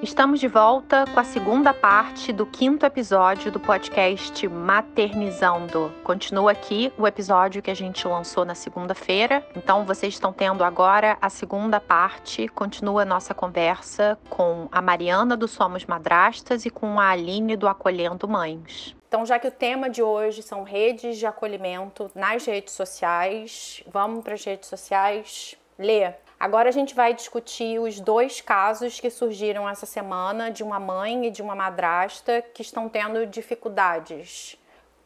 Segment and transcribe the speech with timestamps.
[0.00, 5.92] Estamos de volta com a segunda parte do quinto episódio do podcast Maternizando.
[6.04, 9.44] Continua aqui o episódio que a gente lançou na segunda-feira.
[9.56, 12.46] Então, vocês estão tendo agora a segunda parte.
[12.46, 17.66] Continua a nossa conversa com a Mariana do Somos Madrastas e com a Aline do
[17.66, 18.94] Acolhendo Mães.
[19.08, 24.22] Então, já que o tema de hoje são redes de acolhimento nas redes sociais, vamos
[24.22, 25.56] para as redes sociais.
[25.76, 30.78] Lê, Agora a gente vai discutir os dois casos que surgiram essa semana de uma
[30.78, 34.56] mãe e de uma madrasta que estão tendo dificuldades.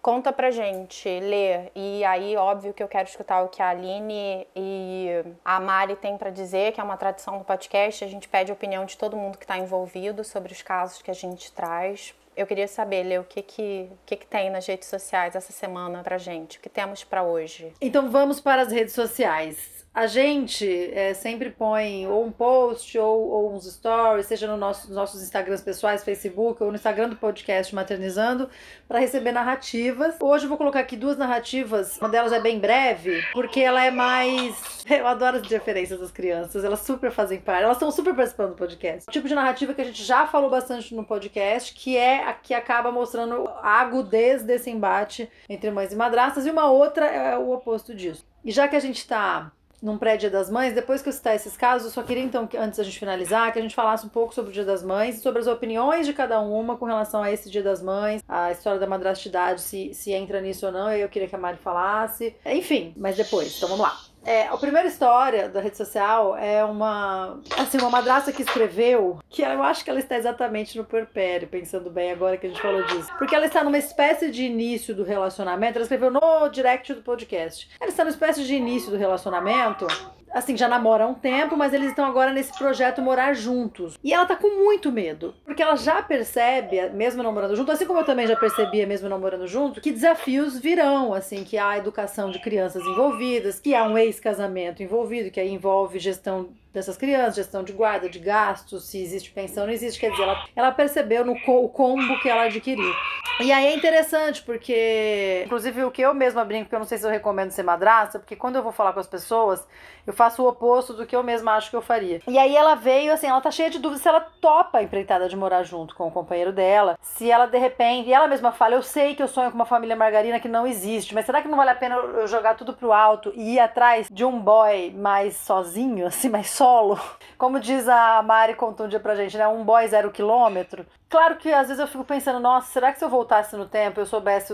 [0.02, 1.70] Conta pra gente, Lê.
[1.76, 5.08] E aí, óbvio que eu quero escutar o que a Aline e
[5.44, 8.04] a Mari têm para dizer, que é uma tradição do podcast.
[8.04, 11.10] A gente pede a opinião de todo mundo que está envolvido sobre os casos que
[11.10, 12.12] a gente traz.
[12.36, 16.02] Eu queria saber, Lê, o que que, que que tem nas redes sociais essa semana
[16.02, 16.58] pra gente?
[16.58, 17.72] O que temos para hoje?
[17.80, 19.86] Então vamos para as redes sociais.
[19.94, 24.86] A gente é, sempre põe ou um post ou, ou uns stories, seja no nosso,
[24.86, 28.48] nos nossos Instagrams pessoais, Facebook ou no Instagram do podcast Maternizando,
[28.88, 30.16] para receber narrativas.
[30.18, 31.98] Hoje eu vou colocar aqui duas narrativas.
[31.98, 34.82] Uma delas é bem breve, porque ela é mais.
[34.88, 38.56] Eu adoro as referências das crianças, elas super fazem parte, elas estão super participando do
[38.56, 39.08] podcast.
[39.08, 42.32] O tipo de narrativa que a gente já falou bastante no podcast, que é a
[42.32, 47.38] que acaba mostrando a agudez desse embate entre mães e madrastas, e uma outra é
[47.38, 48.26] o oposto disso.
[48.44, 49.52] E já que a gente está
[49.82, 52.56] num pré-Dia das Mães, depois que eu citar esses casos, eu só queria então, que,
[52.56, 55.20] antes da gente finalizar, que a gente falasse um pouco sobre o Dia das Mães,
[55.20, 58.78] sobre as opiniões de cada uma com relação a esse Dia das Mães, a história
[58.78, 62.36] da madrastidade, se, se entra nisso ou não, eu queria que a Mari falasse.
[62.46, 64.11] Enfim, mas depois, então vamos lá.
[64.24, 69.42] É, a primeira história da rede social é uma, assim, uma madrasta que escreveu, que
[69.42, 72.84] eu acho que ela está exatamente no perpério, pensando bem agora que a gente falou
[72.84, 73.10] disso.
[73.18, 77.68] Porque ela está numa espécie de início do relacionamento, ela escreveu no direct do podcast.
[77.80, 79.86] Ela está numa espécie de início do relacionamento
[80.32, 83.98] assim, já namora há um tempo, mas eles estão agora nesse projeto morar juntos.
[84.02, 88.00] E ela tá com muito medo, porque ela já percebe, mesmo namorando junto, assim como
[88.00, 92.38] eu também já percebia, mesmo namorando junto, que desafios virão, assim, que há educação de
[92.38, 97.72] crianças envolvidas, que há um ex-casamento envolvido, que aí envolve gestão dessas crianças, gestão de
[97.72, 100.00] guarda, de gastos, se existe pensão, não existe.
[100.00, 102.92] Quer dizer, ela, ela percebeu no co, o combo que ela adquiriu.
[103.40, 106.98] E aí é interessante, porque, inclusive, o que eu mesma brinco, porque eu não sei
[106.98, 109.66] se eu recomendo ser madrasta, porque quando eu vou falar com as pessoas,
[110.06, 112.20] eu faço o oposto do que eu mesma acho que eu faria.
[112.26, 115.28] E aí ela veio, assim, ela tá cheia de dúvidas se ela topa a empreitada
[115.28, 118.74] de morar junto com o companheiro dela, se ela de repente, e ela mesma fala,
[118.74, 121.48] eu sei que eu sonho com uma família margarina que não existe, mas será que
[121.48, 124.90] não vale a pena eu jogar tudo pro alto e ir atrás de um boy
[124.92, 126.96] mais sozinho, assim, mais solo.
[127.36, 129.48] Como diz a Mari contou um dia pra gente, né?
[129.48, 130.86] Um boy zero quilômetro.
[131.10, 133.98] Claro que às vezes eu fico pensando, nossa, será que se eu voltasse no tempo
[134.00, 134.52] eu soubesse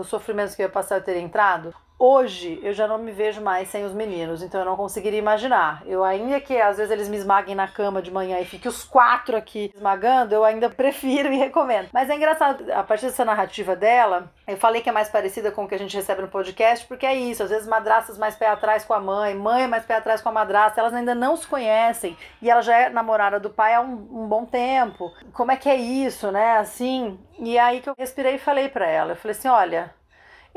[0.00, 1.72] os sofrimentos que eu ia passar eu teria entrado?
[2.00, 5.82] Hoje eu já não me vejo mais sem os meninos, então eu não conseguiria imaginar.
[5.84, 8.84] Eu ainda que às vezes eles me esmaguem na cama de manhã e fiquem os
[8.84, 11.88] quatro aqui esmagando, eu ainda prefiro e recomendo.
[11.92, 15.64] Mas é engraçado, a partir dessa narrativa dela, eu falei que é mais parecida com
[15.64, 18.46] o que a gente recebe no podcast, porque é isso, às vezes madrastas mais pé
[18.46, 21.48] atrás com a mãe, mãe mais pé atrás com a madrasta, elas ainda não se
[21.48, 25.12] conhecem e ela já é namorada do pai há um, um bom tempo.
[25.32, 26.58] Como é que é isso, né?
[26.58, 29.97] Assim, e aí que eu respirei e falei para ela, eu falei assim, olha,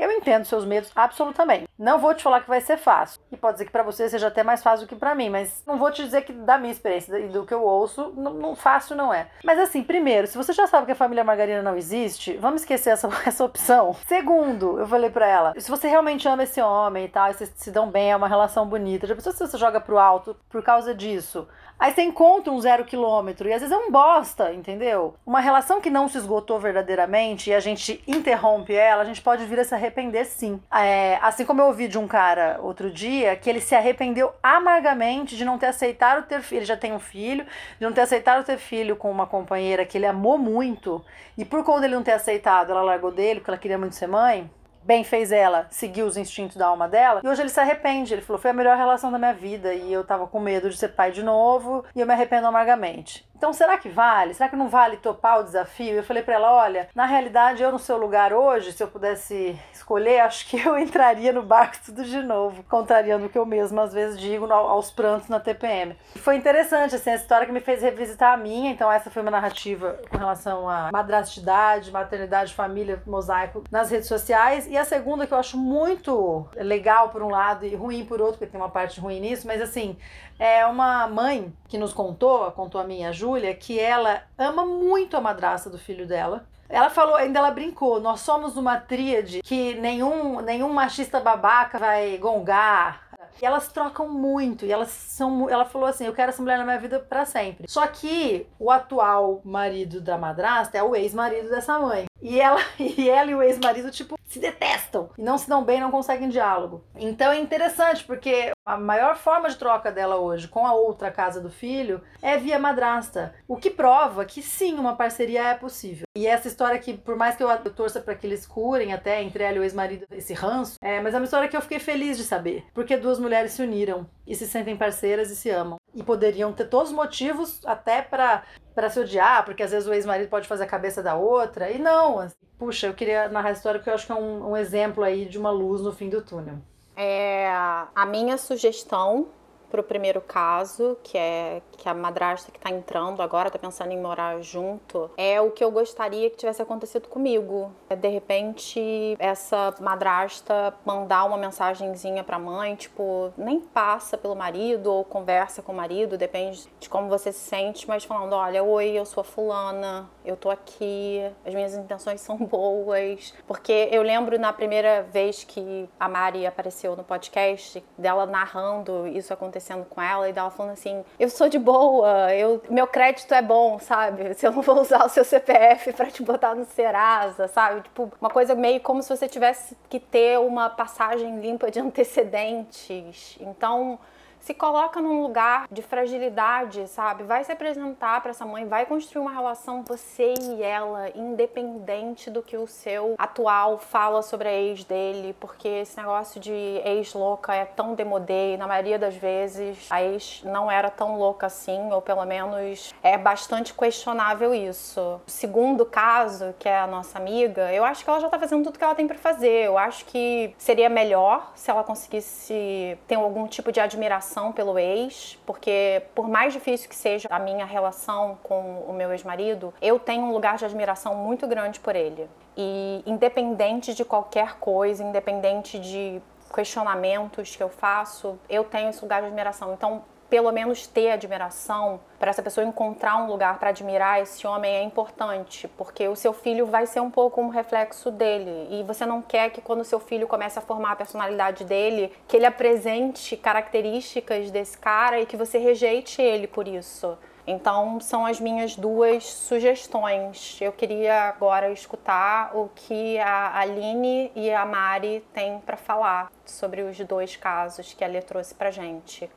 [0.02, 1.68] eu entendo seus medos absolutamente.
[1.78, 3.20] Não vou te falar que vai ser fácil.
[3.30, 5.62] E pode ser que para você seja até mais fácil do que para mim, mas
[5.66, 8.56] não vou te dizer que da minha experiência e do que eu ouço, não, não,
[8.56, 9.28] fácil não é.
[9.44, 12.90] Mas assim, primeiro, se você já sabe que a família margarina não existe, vamos esquecer
[12.90, 13.94] essa, essa opção.
[14.06, 17.52] Segundo, eu falei para ela, se você realmente ama esse homem e tal, e vocês
[17.54, 20.62] se dão bem, é uma relação bonita, já pensou se você joga pro alto por
[20.62, 21.46] causa disso?
[21.78, 25.16] Aí você encontra um zero quilômetro e às vezes é um bosta, entendeu?
[25.26, 29.44] Uma relação que não se esgotou verdadeiramente e a gente interrompe ela, a gente pode
[29.46, 30.60] vir a se arrepender sim.
[30.72, 35.36] É, assim como eu ouvi de um cara outro dia que ele se arrependeu amargamente
[35.36, 36.60] de não ter aceitado ter filho.
[36.60, 39.98] Ele já tem um filho, de não ter aceitado ter filho com uma companheira que
[39.98, 41.04] ele amou muito
[41.36, 44.06] e por conta dele não ter aceitado, ela largou dele porque ela queria muito ser
[44.06, 44.48] mãe
[44.84, 47.20] bem fez ela seguir os instintos da alma dela.
[47.22, 48.14] E hoje ele se arrepende.
[48.14, 50.76] Ele falou: foi a melhor relação da minha vida e eu tava com medo de
[50.76, 53.26] ser pai de novo e eu me arrependo amargamente.
[53.42, 54.34] Então, será que vale?
[54.34, 55.96] Será que não vale topar o desafio?
[55.96, 59.58] Eu falei para ela: olha, na realidade, eu no seu lugar hoje, se eu pudesse
[59.74, 63.80] escolher, acho que eu entraria no barco tudo de novo, contrariando o que eu mesmo
[63.80, 65.96] às vezes digo aos prantos na TPM.
[66.18, 68.70] Foi interessante, assim, a história que me fez revisitar a minha.
[68.70, 74.68] Então, essa foi uma narrativa com relação a madrastidade, maternidade, família, mosaico nas redes sociais.
[74.68, 78.38] E a segunda, que eu acho muito legal por um lado e ruim por outro,
[78.38, 79.96] porque tem uma parte ruim nisso, mas assim,
[80.38, 85.16] é uma mãe que nos contou, contou a minha, a Júlia, que ela ama muito
[85.16, 86.44] a madrasta do filho dela.
[86.68, 92.16] Ela falou, ainda ela brincou, nós somos uma tríade que nenhum, nenhum machista babaca vai
[92.18, 93.02] gongar.
[93.40, 95.48] e elas trocam muito, e elas são.
[95.48, 97.66] Ela falou assim: eu quero essa mulher na minha vida para sempre.
[97.68, 102.06] Só que o atual marido da madrasta é o ex-marido dessa mãe.
[102.20, 105.10] E ela, e ela e o ex-marido, tipo, se detestam.
[105.18, 106.84] E não se dão bem, não conseguem diálogo.
[106.96, 111.40] Então é interessante, porque a maior forma de troca dela hoje com a outra casa
[111.40, 113.34] do filho é via madrasta.
[113.48, 116.04] O que prova que sim, uma parceria é possível.
[116.16, 119.42] E essa história que, por mais que eu torça para que eles curem até entre
[119.42, 122.16] ela e o ex-marido esse ranço, é, mas é uma história que eu fiquei feliz
[122.16, 122.64] de saber.
[122.72, 125.78] Porque duas mulheres se uniram e se sentem parceiras e se amam.
[125.94, 128.42] E poderiam ter todos os motivos até para
[128.74, 131.70] para se odiar, porque às vezes o ex-marido pode fazer a cabeça da outra.
[131.70, 134.52] E não, assim, puxa, eu queria narrar a história porque eu acho que é um,
[134.52, 136.58] um exemplo aí de uma luz no fim do túnel.
[136.96, 137.48] É,
[137.94, 139.28] a minha sugestão
[139.72, 143.90] para o primeiro caso, que é que a madrasta que está entrando agora, está pensando
[143.90, 147.72] em morar junto, é o que eu gostaria que tivesse acontecido comigo.
[147.88, 154.36] É, de repente, essa madrasta mandar uma mensagenzinha para a mãe, tipo, nem passa pelo
[154.36, 158.62] marido ou conversa com o marido, depende de como você se sente, mas falando: olha,
[158.62, 163.32] oi, eu sou a fulana, eu tô aqui, as minhas intenções são boas.
[163.46, 169.32] Porque eu lembro na primeira vez que a Mari apareceu no podcast, dela narrando isso
[169.32, 173.42] acontecendo com ela e dela falando assim: eu sou de boa, eu, meu crédito é
[173.42, 174.34] bom, sabe?
[174.34, 177.82] Se eu não vou usar o seu CPF para te botar no Serasa, sabe?
[177.82, 183.36] Tipo, uma coisa meio como se você tivesse que ter uma passagem limpa de antecedentes.
[183.40, 183.98] Então,
[184.42, 187.22] se coloca num lugar de fragilidade, sabe?
[187.22, 192.42] Vai se apresentar para essa mãe, vai construir uma relação você e ela, independente do
[192.42, 197.54] que o seu atual fala sobre a ex dele, porque esse negócio de ex louca
[197.54, 201.92] é tão demodê e na maioria das vezes a ex não era tão louca assim,
[201.92, 205.20] ou pelo menos é bastante questionável isso.
[205.24, 208.64] O segundo caso, que é a nossa amiga, eu acho que ela já tá fazendo
[208.64, 209.66] tudo que ela tem para fazer.
[209.66, 215.38] Eu acho que seria melhor se ela conseguisse ter algum tipo de admiração pelo ex,
[215.44, 220.24] porque por mais difícil que seja a minha relação com o meu ex-marido, eu tenho
[220.24, 222.26] um lugar de admiração muito grande por ele.
[222.56, 226.22] E independente de qualquer coisa, independente de
[226.54, 229.72] questionamentos que eu faço, eu tenho esse lugar de admiração.
[229.74, 230.02] Então,
[230.32, 234.82] pelo menos ter admiração, para essa pessoa encontrar um lugar para admirar esse homem é
[234.82, 238.66] importante, porque o seu filho vai ser um pouco um reflexo dele.
[238.70, 242.10] E você não quer que quando o seu filho comece a formar a personalidade dele,
[242.26, 247.18] que ele apresente características desse cara e que você rejeite ele por isso.
[247.46, 250.58] Então, são as minhas duas sugestões.
[250.62, 256.80] Eu queria agora escutar o que a Aline e a Mari têm para falar sobre
[256.80, 259.28] os dois casos que a Lê trouxe para gente.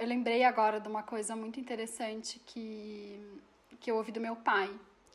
[0.00, 3.20] Eu lembrei agora de uma coisa muito interessante que,
[3.80, 4.70] que eu ouvi do meu pai.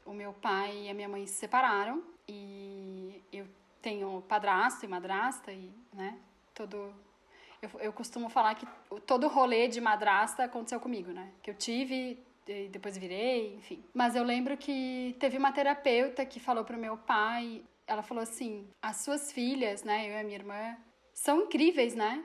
[0.05, 3.47] O meu pai e a minha mãe se separaram e eu
[3.81, 6.17] tenho padrasto e madrasta e, né,
[6.53, 6.93] todo...
[7.61, 8.67] Eu, eu costumo falar que
[9.05, 11.31] todo rolê de madrasta aconteceu comigo, né?
[11.41, 12.21] Que eu tive,
[12.69, 13.81] depois virei, enfim.
[13.93, 18.67] Mas eu lembro que teve uma terapeuta que falou pro meu pai, ela falou assim:
[18.81, 20.77] "As suas filhas, né, eu e a minha irmã,
[21.13, 22.21] são incríveis, né?"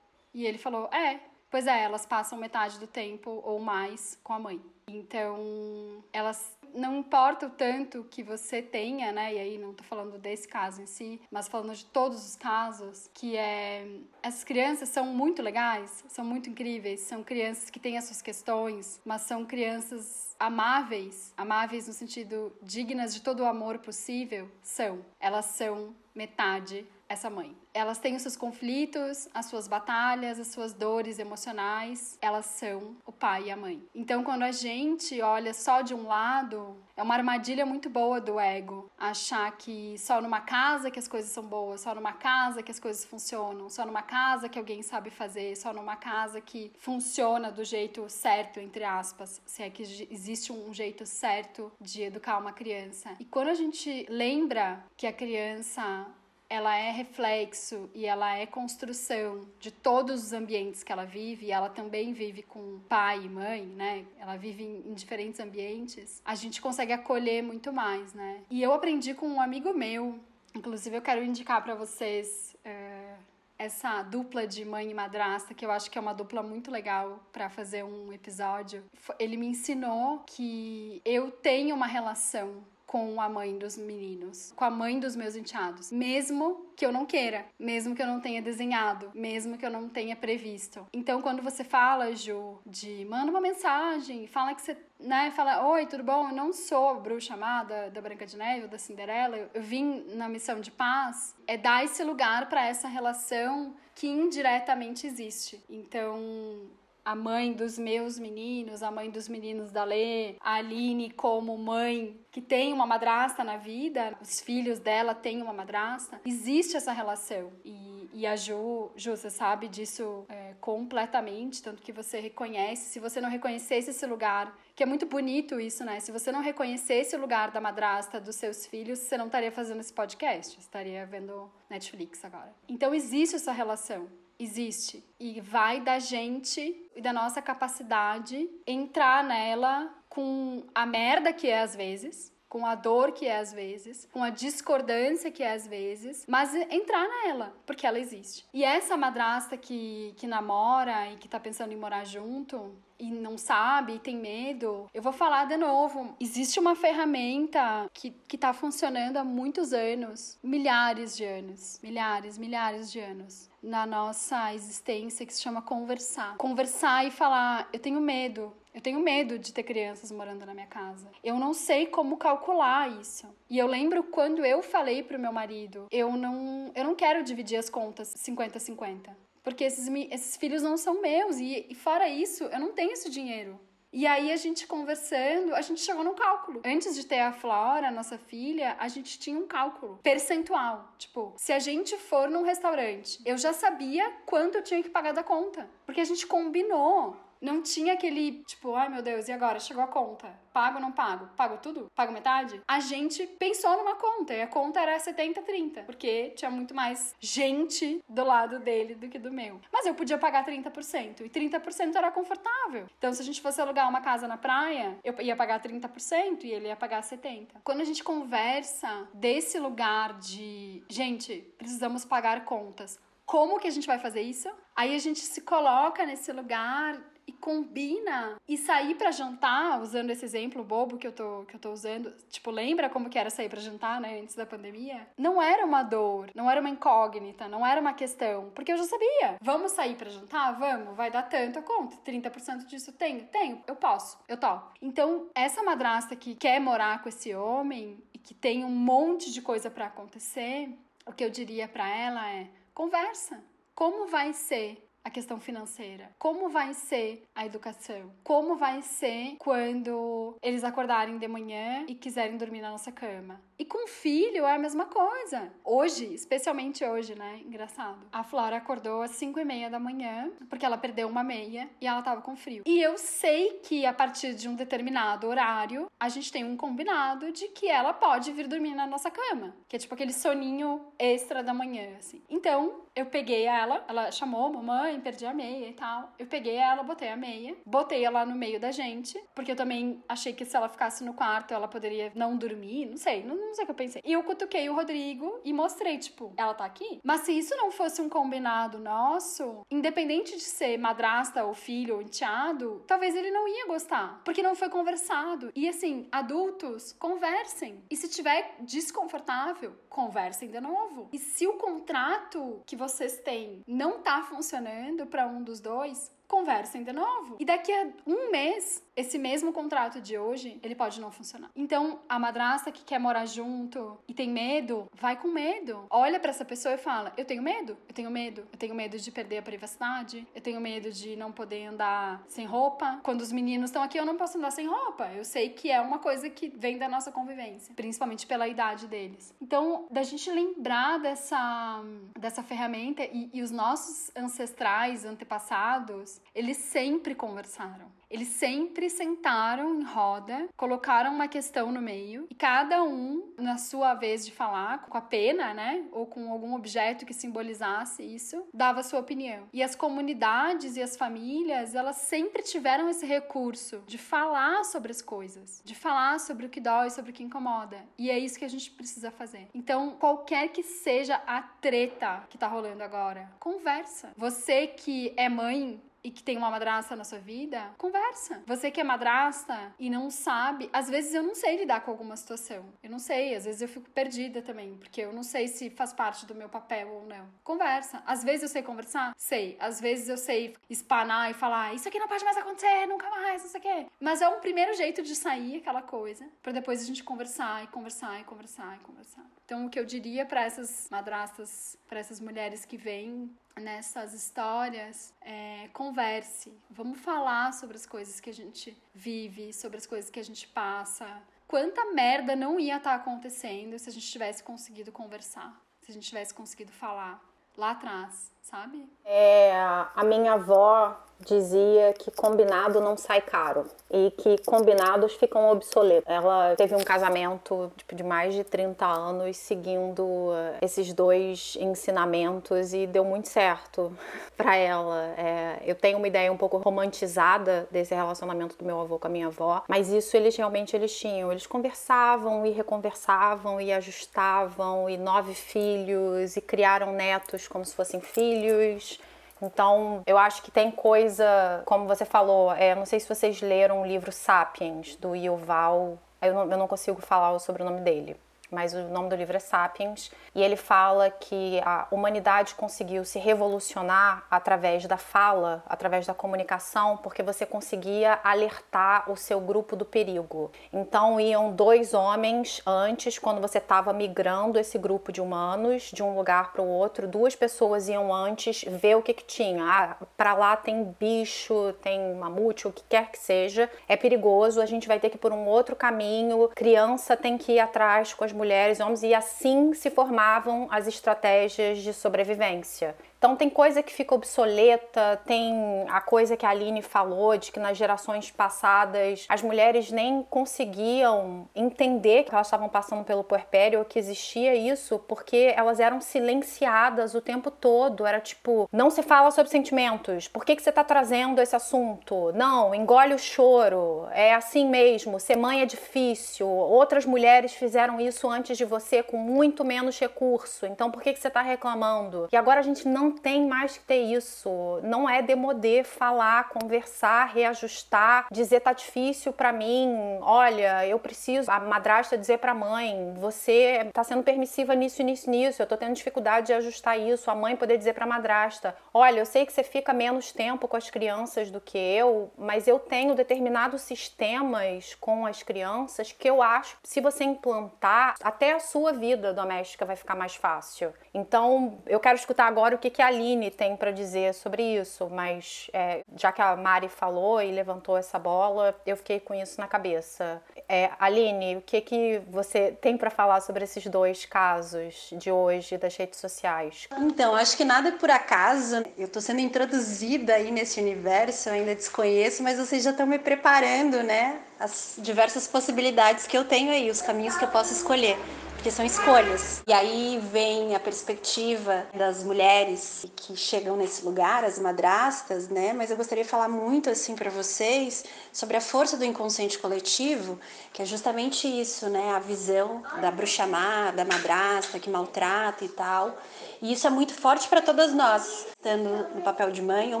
[0.32, 1.18] E ele falou: "É,
[1.50, 4.62] Pois é, elas passam metade do tempo ou mais com a mãe.
[4.86, 9.34] Então, elas não importa o tanto que você tenha, né?
[9.34, 13.10] E aí não tô falando desse caso em si, mas falando de todos os casos,
[13.12, 13.86] que é
[14.22, 19.00] essas crianças são muito legais, são muito incríveis, são crianças que têm as suas questões,
[19.04, 25.04] mas são crianças amáveis, amáveis no sentido dignas de todo o amor possível, são.
[25.18, 27.56] Elas são metade essa mãe.
[27.74, 32.16] Elas têm os seus conflitos, as suas batalhas, as suas dores emocionais.
[32.22, 33.82] Elas são o pai e a mãe.
[33.92, 38.38] Então, quando a gente olha só de um lado, é uma armadilha muito boa do
[38.38, 38.88] ego.
[38.96, 42.78] Achar que só numa casa que as coisas são boas, só numa casa que as
[42.78, 47.64] coisas funcionam, só numa casa que alguém sabe fazer, só numa casa que funciona do
[47.64, 53.16] jeito certo, entre aspas, se é que existe um jeito certo de educar uma criança.
[53.18, 56.06] E quando a gente lembra que a criança
[56.50, 61.52] ela é reflexo e ela é construção de todos os ambientes que ela vive, e
[61.52, 64.04] ela também vive com pai e mãe, né?
[64.18, 68.42] Ela vive em, diferentes ambientes, a gente consegue acolher muito mais, né?
[68.50, 70.18] E eu aprendi com um amigo meu,
[70.52, 72.56] inclusive eu quero indicar para vocês.
[72.64, 73.14] É,
[73.56, 77.20] essa dupla de mãe e madrasta, que eu acho que é uma dupla muito legal
[77.30, 78.82] para fazer um episódio.
[79.18, 84.70] Ele me ensinou que eu tenho uma relação com a mãe dos meninos, com a
[84.70, 89.12] mãe dos meus enteados, mesmo que eu não queira, mesmo que eu não tenha desenhado,
[89.14, 90.84] mesmo que eu não tenha previsto.
[90.92, 95.86] Então, quando você fala, Ju, de manda uma mensagem, fala que você, né, fala, oi,
[95.86, 96.30] tudo bom?
[96.30, 100.28] Eu não sou bruxa amada da Branca de Neve ou da Cinderela, eu vim na
[100.28, 105.62] missão de paz, é dar esse lugar para essa relação que indiretamente existe.
[105.70, 106.68] Então,
[107.04, 112.18] a mãe dos meus meninos, a mãe dos meninos da Lê, a Aline como mãe
[112.30, 117.52] que tem uma madrasta na vida, os filhos dela têm uma madrasta, existe essa relação.
[117.64, 122.90] E, e a Ju, Ju, você sabe disso é, completamente, tanto que você reconhece.
[122.90, 125.98] Se você não reconhecesse esse lugar, que é muito bonito isso, né?
[126.00, 129.80] Se você não reconhecesse o lugar da madrasta dos seus filhos, você não estaria fazendo
[129.80, 132.54] esse podcast, estaria vendo Netflix agora.
[132.68, 134.08] Então existe essa relação
[134.40, 141.48] existe e vai da gente e da nossa capacidade entrar nela com a merda que
[141.48, 145.52] é às vezes, com a dor que é às vezes, com a discordância que é
[145.52, 148.44] às vezes, mas entrar nela, porque ela existe.
[148.52, 153.38] E essa madrasta que, que namora e que tá pensando em morar junto, e não
[153.38, 156.14] sabe e tem medo, eu vou falar de novo.
[156.20, 162.92] Existe uma ferramenta que, que tá funcionando há muitos anos, milhares de anos, milhares, milhares
[162.92, 166.36] de anos na nossa existência que se chama conversar.
[166.36, 170.66] Conversar e falar, eu tenho medo, eu tenho medo de ter crianças morando na minha
[170.66, 171.06] casa.
[171.22, 173.26] Eu não sei como calcular isso.
[173.48, 177.56] E eu lembro quando eu falei pro meu marido, eu não, eu não quero dividir
[177.56, 179.10] as contas 50-50.
[179.42, 181.38] Porque esses, esses filhos não são meus.
[181.38, 183.58] E, e fora isso, eu não tenho esse dinheiro.
[183.92, 186.60] E aí a gente conversando, a gente chegou num cálculo.
[186.64, 190.94] Antes de ter a Flora, nossa filha, a gente tinha um cálculo percentual.
[190.96, 195.12] Tipo, se a gente for num restaurante, eu já sabia quanto eu tinha que pagar
[195.12, 199.58] da conta, porque a gente combinou não tinha aquele, tipo, ai meu Deus, e agora?
[199.58, 200.38] Chegou a conta.
[200.52, 201.28] Pago ou não pago?
[201.36, 201.90] Pago tudo?
[201.94, 202.60] Pago metade?
[202.66, 208.02] A gente pensou numa conta e a conta era 70-30, porque tinha muito mais gente
[208.08, 209.60] do lado dele do que do meu.
[209.72, 212.86] Mas eu podia pagar 30% e 30% era confortável.
[212.98, 216.50] Então, se a gente fosse alugar uma casa na praia, eu ia pagar 30% e
[216.50, 217.46] ele ia pagar 70%.
[217.62, 222.98] Quando a gente conversa desse lugar de, gente, precisamos pagar contas.
[223.24, 224.50] Como que a gente vai fazer isso?
[224.74, 230.24] Aí a gente se coloca nesse lugar e combina e sair para jantar, usando esse
[230.24, 233.48] exemplo bobo que eu tô que eu tô usando, tipo, lembra como que era sair
[233.48, 235.06] para jantar, né, antes da pandemia?
[235.16, 238.84] Não era uma dor, não era uma incógnita, não era uma questão, porque eu já
[238.84, 239.36] sabia.
[239.40, 240.58] Vamos sair para jantar?
[240.58, 241.96] Vamos, vai dar tanto a conta.
[242.04, 243.26] 30% disso tenho?
[243.26, 244.72] Tenho, eu posso, eu topo.
[244.82, 249.40] Então, essa madrasta que quer morar com esse homem e que tem um monte de
[249.40, 253.42] coisa para acontecer, o que eu diria para ela é: conversa.
[253.72, 256.10] Como vai ser a questão financeira?
[256.18, 258.12] Como vai ser a educação?
[258.22, 263.40] Como vai ser quando eles acordarem de manhã e quiserem dormir na nossa cama?
[263.60, 265.52] E com filho é a mesma coisa.
[265.62, 267.42] Hoje, especialmente hoje, né?
[267.44, 268.06] Engraçado.
[268.10, 271.86] A Flora acordou às 5 e meia da manhã, porque ela perdeu uma meia e
[271.86, 272.62] ela tava com frio.
[272.64, 277.30] E eu sei que a partir de um determinado horário, a gente tem um combinado
[277.32, 279.54] de que ela pode vir dormir na nossa cama.
[279.68, 282.22] Que é tipo aquele soninho extra da manhã, assim.
[282.30, 286.12] Então, eu peguei ela, ela chamou, mamãe, perdi a meia e tal.
[286.18, 290.02] Eu peguei ela, botei a meia, botei ela no meio da gente, porque eu também
[290.08, 293.54] achei que se ela ficasse no quarto, ela poderia não dormir, não sei, não, não
[293.54, 294.02] sei o que eu pensei.
[294.04, 297.00] E eu cutuquei o Rodrigo e mostrei, tipo, ela tá aqui?
[297.02, 302.02] Mas se isso não fosse um combinado nosso, independente de ser madrasta ou filho ou
[302.02, 305.50] enteado, talvez ele não ia gostar, porque não foi conversado.
[305.54, 307.82] E assim, adultos, conversem.
[307.90, 311.08] E se tiver desconfortável, conversem de novo.
[311.12, 316.84] E se o contrato que vocês têm não tá funcionando para um dos dois, conversem
[316.84, 317.36] de novo.
[317.40, 321.50] E daqui a um mês, esse mesmo contrato de hoje, ele pode não funcionar.
[321.56, 325.86] Então, a madrasta que quer morar junto e tem medo, vai com medo.
[325.90, 328.96] Olha para essa pessoa e fala: Eu tenho medo, eu tenho medo, eu tenho medo
[328.96, 333.00] de perder a privacidade, eu tenho medo de não poder andar sem roupa.
[333.02, 335.10] Quando os meninos estão aqui, eu não posso andar sem roupa.
[335.12, 339.34] Eu sei que é uma coisa que vem da nossa convivência, principalmente pela idade deles.
[339.40, 341.82] Então, da gente lembrar dessa,
[342.16, 347.90] dessa ferramenta e, e os nossos ancestrais, antepassados, eles sempre conversaram.
[348.10, 353.94] Eles sempre sentaram em roda, colocaram uma questão no meio e cada um, na sua
[353.94, 358.82] vez de falar, com a pena, né, ou com algum objeto que simbolizasse isso, dava
[358.82, 359.46] sua opinião.
[359.52, 365.00] E as comunidades e as famílias, elas sempre tiveram esse recurso de falar sobre as
[365.00, 367.78] coisas, de falar sobre o que dói, sobre o que incomoda.
[367.96, 369.46] E é isso que a gente precisa fazer.
[369.54, 374.12] Então, qualquer que seja a treta que tá rolando agora, conversa.
[374.16, 378.42] Você que é mãe e que tem uma madrasta na sua vida, conversa.
[378.46, 382.16] Você que é madrasta e não sabe, às vezes eu não sei lidar com alguma
[382.16, 382.64] situação.
[382.82, 385.92] Eu não sei, às vezes eu fico perdida também, porque eu não sei se faz
[385.92, 387.28] parte do meu papel ou não.
[387.44, 388.02] Conversa.
[388.06, 389.12] Às vezes eu sei conversar?
[389.16, 389.56] Sei.
[389.60, 393.42] Às vezes eu sei espanar e falar, isso aqui não pode mais acontecer, nunca mais,
[393.42, 393.86] não sei o quê.
[394.00, 397.66] Mas é um primeiro jeito de sair aquela coisa, para depois a gente conversar e
[397.68, 399.24] conversar e conversar e conversar.
[399.44, 403.28] Então, o que eu diria para essas madrastas, para essas mulheres que vêm
[403.60, 406.52] nessas histórias, é, converse.
[406.70, 410.48] Vamos falar sobre as coisas que a gente vive, sobre as coisas que a gente
[410.48, 411.06] passa.
[411.46, 415.94] Quanta merda não ia estar tá acontecendo se a gente tivesse conseguido conversar, se a
[415.94, 417.22] gente tivesse conseguido falar
[417.56, 418.88] lá atrás, sabe?
[419.04, 419.52] É,
[419.94, 426.04] a minha avó dizia que combinado não sai caro e que combinados ficam obsoletos.
[426.06, 432.72] Ela teve um casamento tipo, de mais de 30 anos seguindo eh, esses dois ensinamentos
[432.72, 433.92] e deu muito certo
[434.36, 435.14] para ela.
[435.16, 439.10] É, eu tenho uma ideia um pouco romantizada desse relacionamento do meu avô com a
[439.10, 441.30] minha avó, mas isso eles realmente eles tinham.
[441.30, 448.00] Eles conversavam e reconversavam e ajustavam e nove filhos e criaram netos como se fossem
[448.00, 449.00] filhos
[449.42, 453.82] então, eu acho que tem coisa, como você falou, é, não sei se vocês leram
[453.82, 458.16] o livro Sapiens, do Yuval, eu não, eu não consigo falar o sobrenome dele
[458.50, 463.18] mas o nome do livro é Sapiens, e ele fala que a humanidade conseguiu se
[463.18, 469.84] revolucionar através da fala, através da comunicação, porque você conseguia alertar o seu grupo do
[469.84, 470.50] perigo.
[470.72, 476.16] Então iam dois homens antes, quando você estava migrando esse grupo de humanos de um
[476.16, 479.64] lugar para o outro, duas pessoas iam antes ver o que, que tinha.
[479.64, 484.66] Ah, para lá tem bicho, tem mamute, o que quer que seja, é perigoso, a
[484.66, 488.24] gente vai ter que ir por um outro caminho, criança tem que ir atrás com
[488.24, 492.96] as mulheres homens, e assim se formavam as estratégias de sobrevivência.
[493.20, 497.60] Então tem coisa que fica obsoleta, tem a coisa que a Aline falou de que
[497.60, 503.84] nas gerações passadas as mulheres nem conseguiam entender que elas estavam passando pelo puerpério ou
[503.84, 508.06] que existia isso, porque elas eram silenciadas o tempo todo.
[508.06, 510.26] Era tipo, não se fala sobre sentimentos.
[510.26, 512.32] Por que, que você está trazendo esse assunto?
[512.32, 514.08] Não, engole o choro.
[514.12, 515.20] É assim mesmo.
[515.20, 516.48] Ser mãe é difícil.
[516.48, 520.64] Outras mulheres fizeram isso antes de você com muito menos recurso.
[520.64, 522.26] Então por que, que você está reclamando?
[522.32, 524.80] E agora a gente não não tem mais que ter isso.
[524.84, 530.18] Não é demoder falar, conversar, reajustar, dizer tá difícil para mim.
[530.20, 531.50] Olha, eu preciso.
[531.50, 535.60] A madrasta dizer para a mãe, você tá sendo permissiva nisso, nisso, nisso.
[535.60, 537.30] Eu tô tendo dificuldade de ajustar isso.
[537.30, 540.68] A mãe poder dizer para a madrasta, olha, eu sei que você fica menos tempo
[540.68, 546.30] com as crianças do que eu, mas eu tenho determinados sistemas com as crianças que
[546.30, 550.92] eu acho se você implantar, até a sua vida doméstica vai ficar mais fácil.
[551.12, 555.08] Então, eu quero escutar agora o que, que a Aline tem para dizer sobre isso,
[555.10, 559.60] mas é, já que a Mari falou e levantou essa bola, eu fiquei com isso
[559.60, 560.42] na cabeça.
[560.68, 565.76] É, Aline, o que, que você tem para falar sobre esses dois casos de hoje
[565.76, 566.88] das redes sociais?
[566.98, 568.84] Então, acho que nada é por acaso.
[568.96, 573.18] Eu estou sendo introduzida aí nesse universo, eu ainda desconheço, mas vocês já estão me
[573.18, 574.40] preparando, né?
[574.58, 578.18] As diversas possibilidades que eu tenho aí, os caminhos que eu posso escolher
[578.60, 579.62] porque são escolhas.
[579.66, 585.72] E aí vem a perspectiva das mulheres que chegam nesse lugar, as madrastas, né?
[585.72, 590.38] Mas eu gostaria de falar muito assim para vocês sobre a força do inconsciente coletivo,
[590.74, 592.10] que é justamente isso, né?
[592.10, 596.18] A visão da bruxa má, da madrasta que maltrata e tal.
[596.60, 600.00] E isso é muito forte para todas nós, estando no papel de mãe ou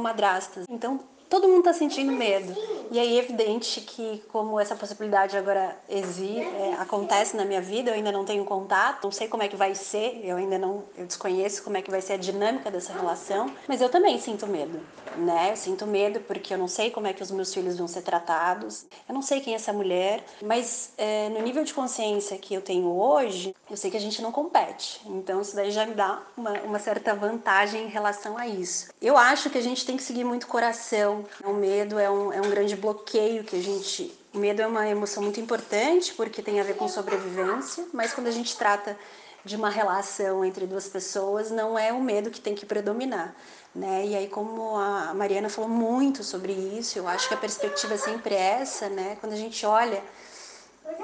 [0.00, 0.64] madrasta.
[0.68, 2.54] Então, todo mundo está sentindo medo.
[2.90, 7.90] E aí é evidente que, como essa possibilidade agora existe, é, acontece na minha vida,
[7.90, 10.82] eu ainda não tenho contato, não sei como é que vai ser, eu ainda não,
[10.98, 14.44] eu desconheço como é que vai ser a dinâmica dessa relação, mas eu também sinto
[14.44, 14.80] medo,
[15.16, 15.52] né?
[15.52, 18.02] Eu sinto medo porque eu não sei como é que os meus filhos vão ser
[18.02, 22.52] tratados, eu não sei quem é essa mulher, mas é, no nível de consciência que
[22.52, 25.00] eu tenho hoje, eu sei que a gente não compete.
[25.06, 28.88] Então isso daí já me dá uma, uma certa vantagem em relação a isso.
[29.00, 32.40] Eu acho que a gente tem que seguir muito coração o medo é um, é
[32.40, 34.16] um grande bloqueio que a gente.
[34.32, 38.28] O medo é uma emoção muito importante porque tem a ver com sobrevivência, mas quando
[38.28, 38.96] a gente trata
[39.44, 43.34] de uma relação entre duas pessoas, não é o medo que tem que predominar.
[43.74, 44.06] Né?
[44.06, 47.96] E aí, como a Mariana falou muito sobre isso, eu acho que a perspectiva é
[47.96, 49.16] sempre essa, né?
[49.20, 50.02] Quando a gente olha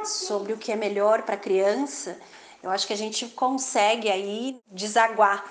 [0.05, 2.18] sobre o que é melhor para a criança,
[2.62, 5.44] eu acho que a gente consegue aí desaguar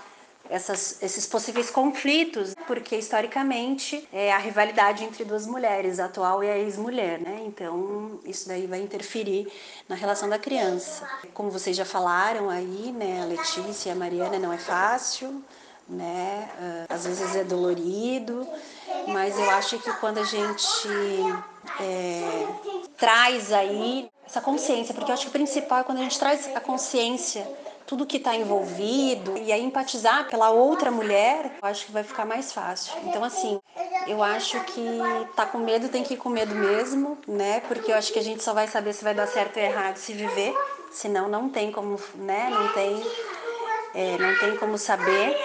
[0.50, 6.50] essas, esses possíveis conflitos, porque historicamente é a rivalidade entre duas mulheres, a atual e
[6.50, 7.44] a ex-mulher, né?
[7.46, 9.52] Então isso daí vai interferir
[9.88, 11.08] na relação da criança.
[11.34, 13.22] Como vocês já falaram aí, né?
[13.22, 15.44] A Letícia e a Mariana não é fácil,
[15.88, 16.50] né?
[16.60, 18.48] Uh, às vezes é dolorido,
[19.08, 20.90] mas eu acho que quando a gente
[21.80, 22.48] é,
[22.98, 26.50] traz aí essa consciência, porque eu acho que o principal é quando a gente traz
[26.56, 27.48] a consciência
[27.86, 32.26] tudo que está envolvido e aí empatizar pela outra mulher, eu acho que vai ficar
[32.26, 32.94] mais fácil.
[33.04, 33.60] Então, assim,
[34.08, 35.00] eu acho que
[35.36, 37.60] tá com medo tem que ir com medo mesmo, né?
[37.62, 39.98] Porque eu acho que a gente só vai saber se vai dar certo ou errado
[39.98, 40.54] se viver,
[40.92, 42.50] senão não tem como, né?
[42.50, 43.04] Não tem,
[43.94, 45.38] é, não tem como saber.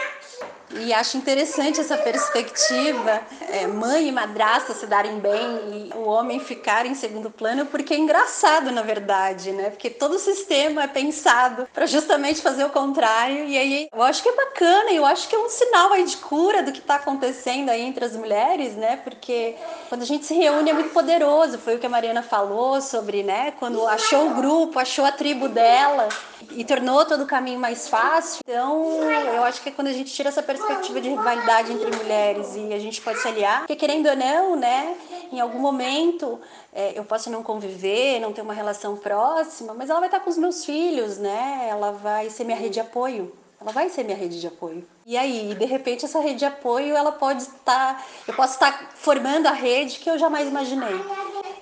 [0.72, 6.38] E acho interessante essa perspectiva, é, mãe e madrasta se darem bem e o homem
[6.38, 9.70] ficar em segundo plano, porque é engraçado, na verdade, né?
[9.70, 13.46] Porque todo o sistema é pensado para justamente fazer o contrário.
[13.46, 16.16] E aí eu acho que é bacana, eu acho que é um sinal aí de
[16.18, 18.96] cura do que está acontecendo aí entre as mulheres, né?
[19.02, 19.56] Porque
[19.88, 21.58] quando a gente se reúne é muito poderoso.
[21.58, 23.52] Foi o que a Mariana falou sobre, né?
[23.58, 26.08] Quando achou o grupo, achou a tribo dela
[26.52, 28.40] e tornou todo o caminho mais fácil.
[28.46, 29.02] Então,
[29.34, 30.59] eu acho que é quando a gente tira essa perspectiva
[31.00, 34.96] de rivalidade entre mulheres e a gente pode se aliar, porque querendo ou não, né,
[35.32, 36.40] em algum momento
[36.72, 40.30] é, eu posso não conviver, não ter uma relação próxima, mas ela vai estar com
[40.30, 41.66] os meus filhos, né?
[41.68, 43.32] Ela vai ser minha rede de apoio.
[43.60, 44.86] Ela vai ser minha rede de apoio.
[45.04, 49.46] E aí, de repente, essa rede de apoio, ela pode estar, eu posso estar formando
[49.46, 50.94] a rede que eu jamais imaginei.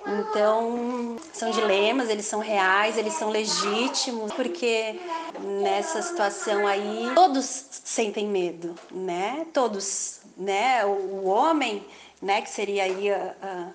[0.09, 4.99] Então, são dilemas, eles são reais, eles são legítimos, porque
[5.39, 9.45] nessa situação aí todos sentem medo, né?
[9.53, 10.83] Todos, né?
[10.85, 11.85] O, o homem,
[12.21, 13.67] né, que seria aí a, a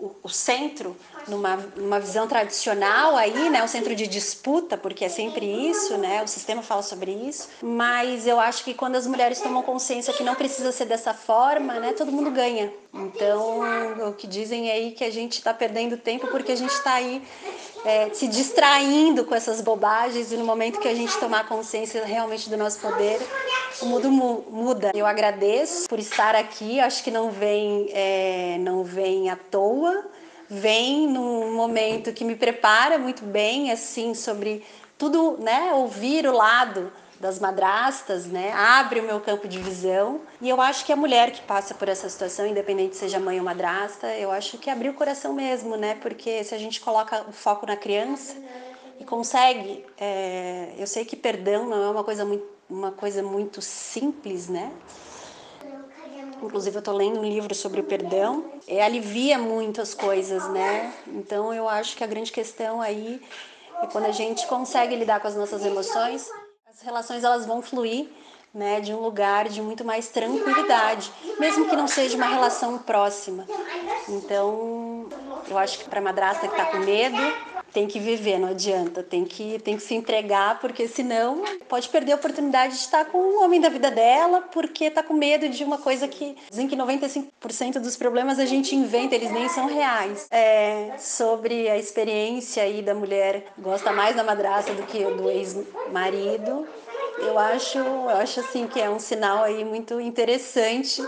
[0.00, 0.96] o, o centro,
[1.28, 6.22] numa, numa visão tradicional aí, né, o centro de disputa, porque é sempre isso, né,
[6.22, 10.24] o sistema fala sobre isso, mas eu acho que quando as mulheres tomam consciência que
[10.24, 12.72] não precisa ser dessa forma, né, todo mundo ganha.
[12.92, 13.60] Então,
[14.08, 17.22] o que dizem aí que a gente está perdendo tempo porque a gente está aí
[17.84, 22.48] é, se distraindo com essas bobagens e no momento que a gente tomar consciência realmente
[22.50, 23.18] do nosso poder,
[23.80, 24.90] o mundo muda.
[24.94, 30.04] Eu agradeço por estar aqui, acho que não vem, é, não vem à toa,
[30.48, 34.64] vem num momento que me prepara muito bem, assim, sobre
[34.98, 38.50] tudo, né, ouvir o lado das madrastas, né?
[38.52, 40.22] Abre o meu campo de visão.
[40.40, 43.44] E eu acho que a mulher que passa por essa situação, independente seja mãe ou
[43.44, 45.98] madrasta, eu acho que abriu o coração mesmo, né?
[46.00, 48.34] Porque se a gente coloca o foco na criança
[48.98, 50.72] e consegue, é...
[50.78, 54.72] eu sei que perdão não é uma coisa muito, uma coisa muito simples, né?
[56.42, 58.46] Inclusive eu estou lendo um livro sobre o perdão.
[58.66, 60.90] É, alivia muito as coisas, né?
[61.06, 63.20] Então eu acho que a grande questão aí
[63.82, 66.30] é quando a gente consegue lidar com as nossas emoções
[66.80, 68.08] as relações elas vão fluir
[68.54, 73.46] né, de um lugar de muito mais tranquilidade, mesmo que não seja uma relação próxima.
[74.08, 75.06] Então,
[75.48, 77.18] eu acho que para madrasta que está com medo,
[77.72, 82.12] tem que viver, não adianta, tem que, tem que se entregar, porque senão pode perder
[82.12, 85.62] a oportunidade de estar com o homem da vida dela, porque está com medo de
[85.64, 90.26] uma coisa que dizem que 95% dos problemas a gente inventa, eles nem são reais.
[90.30, 96.66] É, sobre a experiência aí da mulher gosta mais da madrasta do que do ex-marido,
[97.18, 101.02] eu acho, eu acho assim que é um sinal aí muito interessante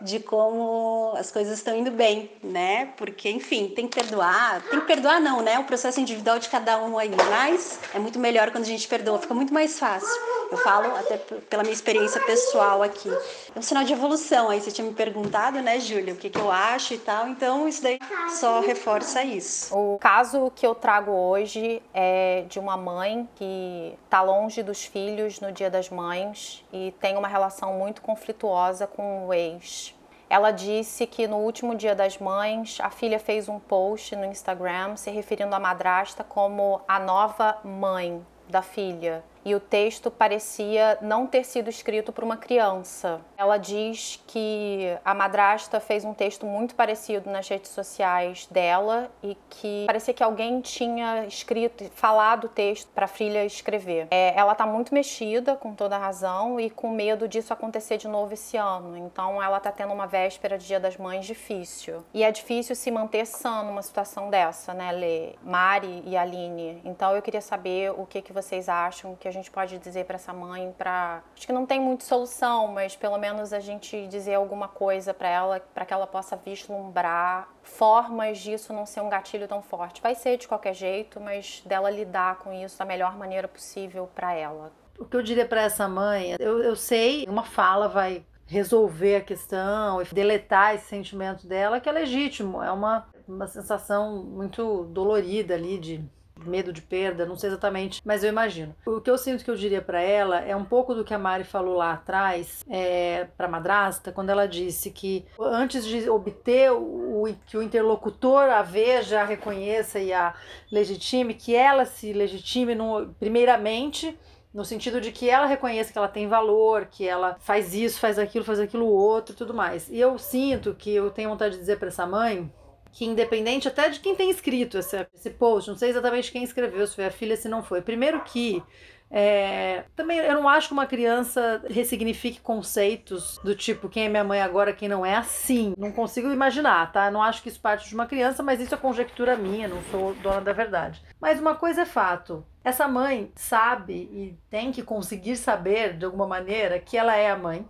[0.00, 2.92] de como as coisas estão indo bem, né?
[2.96, 4.62] Porque, enfim, tem que perdoar.
[4.62, 5.58] Tem que perdoar, não, né?
[5.58, 7.10] O processo individual de cada um aí.
[7.30, 10.08] Mas é muito melhor quando a gente perdoa, fica muito mais fácil.
[10.50, 13.10] Eu falo até pela minha experiência pessoal aqui.
[13.54, 14.48] É um sinal de evolução.
[14.48, 17.28] Aí você tinha me perguntado, né, Júlia, o que, que eu acho e tal.
[17.28, 17.98] Então, isso daí
[18.38, 19.76] só reforça isso.
[19.76, 25.40] O caso que eu trago hoje é de uma mãe que está longe dos filhos
[25.40, 29.87] no Dia das Mães e tem uma relação muito conflituosa com o ex.
[30.30, 34.96] Ela disse que no último dia das mães, a filha fez um post no Instagram
[34.96, 41.26] se referindo à madrasta como a nova mãe da filha e o texto parecia não
[41.26, 43.20] ter sido escrito por uma criança.
[43.36, 49.36] Ela diz que a madrasta fez um texto muito parecido nas redes sociais dela e
[49.48, 54.08] que parecia que alguém tinha escrito, falado o texto para a filha escrever.
[54.10, 58.34] É, ela está muito mexida, com toda razão, e com medo disso acontecer de novo
[58.34, 58.96] esse ano.
[58.96, 62.04] Então ela está tendo uma véspera de Dia das Mães difícil.
[62.12, 65.34] E é difícil se manter sã numa situação dessa, né, Lê?
[65.42, 66.80] Mari e Aline.
[66.84, 70.16] Então eu queria saber o que, que vocês acham que a gente pode dizer para
[70.16, 74.34] essa mãe para acho que não tem muita solução, mas pelo menos a gente dizer
[74.34, 79.46] alguma coisa para ela para que ela possa vislumbrar formas disso não ser um gatilho
[79.46, 80.00] tão forte.
[80.00, 84.32] Vai ser de qualquer jeito, mas dela lidar com isso da melhor maneira possível para
[84.32, 84.72] ela.
[84.98, 89.20] O que eu diria para essa mãe, eu, eu sei, uma fala vai resolver a
[89.20, 95.54] questão e deletar esse sentimento dela, que é legítimo, é uma, uma sensação muito dolorida
[95.54, 96.04] ali de
[96.44, 98.74] medo de perda, não sei exatamente, mas eu imagino.
[98.86, 101.18] O que eu sinto que eu diria para ela é um pouco do que a
[101.18, 107.24] Mari falou lá atrás, é, para madrasta, quando ela disse que antes de obter o,
[107.46, 110.34] que o interlocutor a veja, a reconheça e a
[110.70, 114.18] legitime, que ela se legitime no, primeiramente
[114.52, 118.18] no sentido de que ela reconheça que ela tem valor, que ela faz isso, faz
[118.18, 119.88] aquilo, faz aquilo outro, tudo mais.
[119.90, 122.50] E eu sinto que eu tenho vontade de dizer para essa mãe
[122.98, 126.84] que independente até de quem tem escrito esse, esse post, não sei exatamente quem escreveu,
[126.84, 127.80] se foi a filha, se não foi.
[127.80, 128.60] Primeiro que
[129.08, 134.24] é, também eu não acho que uma criança ressignifique conceitos do tipo quem é minha
[134.24, 135.74] mãe agora, quem não é assim.
[135.78, 137.08] Não consigo imaginar, tá?
[137.08, 140.12] Não acho que isso parte de uma criança, mas isso é conjectura minha, não sou
[140.14, 141.00] dona da verdade.
[141.20, 146.26] Mas uma coisa é fato: essa mãe sabe e tem que conseguir saber de alguma
[146.26, 147.64] maneira que ela é a mãe,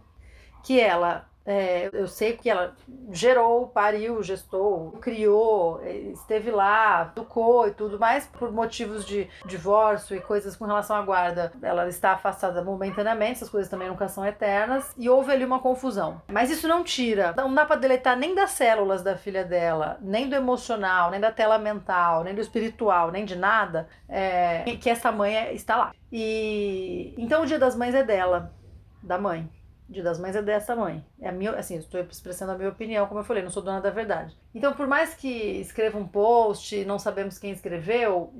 [0.65, 2.77] que ela é, eu sei que ela
[3.11, 10.21] gerou, pariu, gestou, criou, esteve lá, educou e tudo mais, por motivos de divórcio e
[10.21, 11.51] coisas com relação à guarda.
[11.63, 16.21] Ela está afastada momentaneamente, essas coisas também nunca são eternas, e houve ali uma confusão.
[16.31, 20.29] Mas isso não tira, não dá para deletar nem das células da filha dela, nem
[20.29, 25.11] do emocional, nem da tela mental, nem do espiritual, nem de nada, é, que essa
[25.11, 25.95] mãe está lá.
[26.13, 28.53] E então o Dia das Mães é dela,
[29.03, 29.49] da mãe.
[29.89, 31.05] Dia das Mães é dessa mãe.
[31.21, 33.81] É a minha, assim, estou expressando a minha opinião, como eu falei, não sou dona
[33.81, 34.37] da verdade.
[34.55, 38.33] Então, por mais que escreva um post, não sabemos quem escreveu,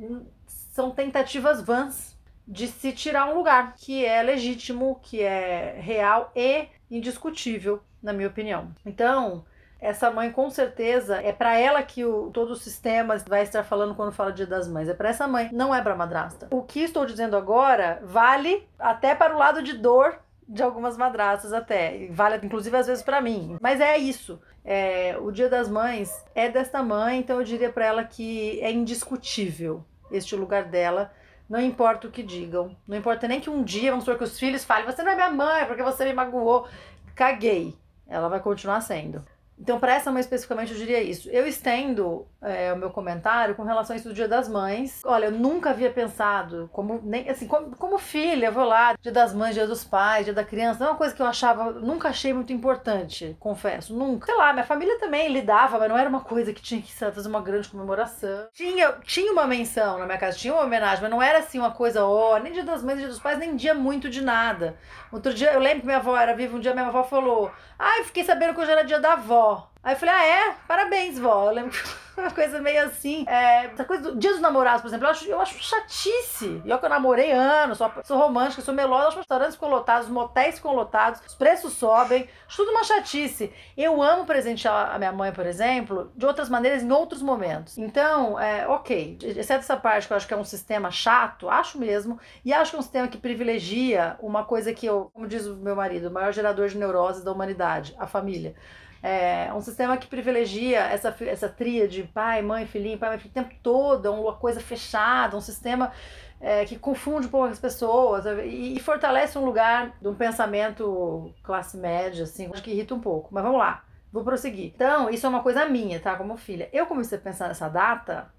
[0.47, 6.67] são tentativas vãs de se tirar um lugar que é legítimo, que é real e
[6.91, 8.73] indiscutível, na minha opinião.
[8.85, 9.45] Então,
[9.81, 13.95] essa mãe com certeza é para ela que o, todo o sistema vai estar falando
[13.95, 14.89] quando fala Dia das Mães.
[14.89, 16.49] É para essa mãe, não é para madrasta.
[16.51, 21.53] O que estou dizendo agora vale até para o lado de dor de algumas madrastas
[21.53, 22.09] até.
[22.11, 23.59] Vale, inclusive, às vezes para mim.
[23.61, 24.41] Mas é isso.
[24.65, 28.73] É, o Dia das Mães é desta mãe, então eu diria para ela que é
[28.73, 31.13] indiscutível este lugar dela.
[31.49, 32.77] Não importa o que digam.
[32.87, 35.15] Não importa nem que um dia, vamos supor que os filhos falem, você não é
[35.15, 36.67] minha mãe porque você me magoou.
[37.15, 37.77] Caguei.
[38.07, 39.25] Ela vai continuar sendo.
[39.61, 41.29] Então, para essa mãe especificamente, eu diria isso.
[41.31, 45.03] Eu estendo é, o meu comentário com relação a isso do Dia das Mães.
[45.05, 49.13] Olha, eu nunca havia pensado, como nem assim, como, como filha, eu vou lá, Dia
[49.13, 51.73] das Mães, Dia dos Pais, Dia da Criança, não é uma coisa que eu achava,
[51.73, 54.27] nunca achei muito importante, confesso, nunca.
[54.27, 57.29] Sei lá, minha família também lidava, mas não era uma coisa que tinha que fazer
[57.29, 58.49] uma grande comemoração.
[58.53, 61.73] Tinha, tinha uma menção na minha casa, tinha uma homenagem, mas não era assim uma
[61.73, 64.77] coisa, ó, oh, nem Dia das Mães, Dia dos Pais, nem dia muito de nada.
[65.11, 68.01] Outro dia, eu lembro que minha avó era viva, um dia minha avó falou, ai,
[68.01, 69.48] ah, fiquei sabendo que hoje era dia da avó.
[69.83, 70.55] Aí eu falei, ah, é?
[70.67, 71.47] Parabéns, vó.
[71.47, 71.79] Eu lembro que
[72.21, 73.25] uma coisa meio assim.
[73.27, 76.61] É, essa coisa do Dia dos Namorados, por exemplo, eu acho, eu acho chatice.
[76.65, 80.09] E eu que eu namorei anos, sou, sou romântica, sou melosa, os restaurantes ficam lotados,
[80.09, 83.53] os motéis ficam lotados, os preços sobem, tudo uma chatice.
[83.77, 87.79] Eu amo presentear a minha mãe, por exemplo, de outras maneiras, em outros momentos.
[87.79, 89.17] Então, é, ok.
[89.23, 92.73] Exceto essa parte que eu acho que é um sistema chato, acho mesmo, e acho
[92.73, 96.09] que é um sistema que privilegia uma coisa que eu, como diz o meu marido,
[96.09, 98.55] o maior gerador de neuroses da humanidade, a família.
[99.03, 103.45] É um sistema que privilegia essa, essa tríade pai, mãe, filhinho, pai, mãe, filhinho, o
[103.45, 105.93] tempo todo, é uma coisa fechada, um sistema
[106.41, 111.33] é, que confunde um pouco as pessoas e, e, fortalece um lugar de um pensamento
[111.43, 113.29] classe média, assim, acho que irrita um pouco.
[113.33, 114.73] Mas vamos lá, vou prosseguir.
[114.75, 116.17] Então, isso é uma coisa minha, tá?
[116.17, 116.69] Como filha.
[116.73, 118.33] Eu comecei a pensar nessa data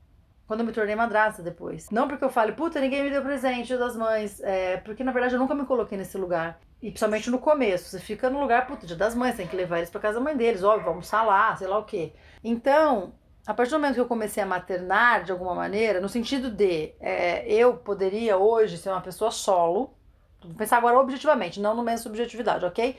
[0.48, 1.90] quando eu me tornei madrasta depois.
[1.92, 4.42] Não porque eu fale, puta, ninguém me deu presente, das mães.
[4.42, 6.60] É, porque na verdade eu nunca me coloquei nesse lugar.
[6.82, 9.80] E principalmente no começo, você fica no lugar, puta, dia das mães, tem que levar
[9.80, 12.14] eles pra casa da mãe deles, óbvio, vamos lá, sei lá o quê.
[12.42, 13.14] Então,
[13.46, 16.94] a partir do momento que eu comecei a maternar de alguma maneira, no sentido de
[17.00, 19.94] é, eu poderia hoje ser uma pessoa solo,
[20.42, 22.96] vou pensar agora objetivamente, não no menos subjetividade, ok?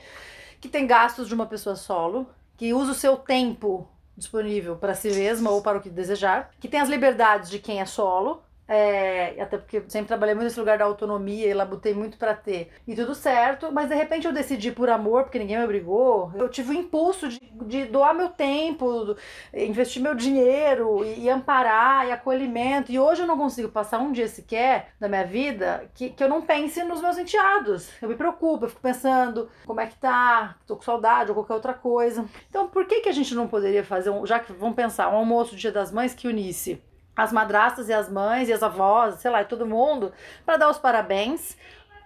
[0.59, 5.09] Que tem gastos de uma pessoa solo, que usa o seu tempo disponível para si
[5.09, 9.35] mesma ou para o que desejar, que tem as liberdades de quem é solo, é,
[9.37, 12.71] até porque sempre trabalhei muito nesse lugar da autonomia e labutei muito para ter.
[12.87, 16.31] E tudo certo, mas de repente eu decidi por amor, porque ninguém me obrigou.
[16.35, 19.17] Eu tive o impulso de, de doar meu tempo,
[19.53, 22.93] investir meu dinheiro e, e, amparar e acolhimento.
[22.93, 26.29] E hoje eu não consigo passar um dia sequer da minha vida que, que eu
[26.29, 27.89] não pense nos meus enteados.
[28.01, 31.55] Eu me preocupo, eu fico pensando como é que tá, tô com saudade ou qualquer
[31.55, 32.23] outra coisa.
[32.49, 35.17] Então por que, que a gente não poderia fazer, um, já que vamos pensar, um
[35.17, 36.81] almoço do Dia das Mães que unisse
[37.15, 40.11] as madrastas e as mães e as avós, sei lá, todo mundo,
[40.45, 41.57] para dar os parabéns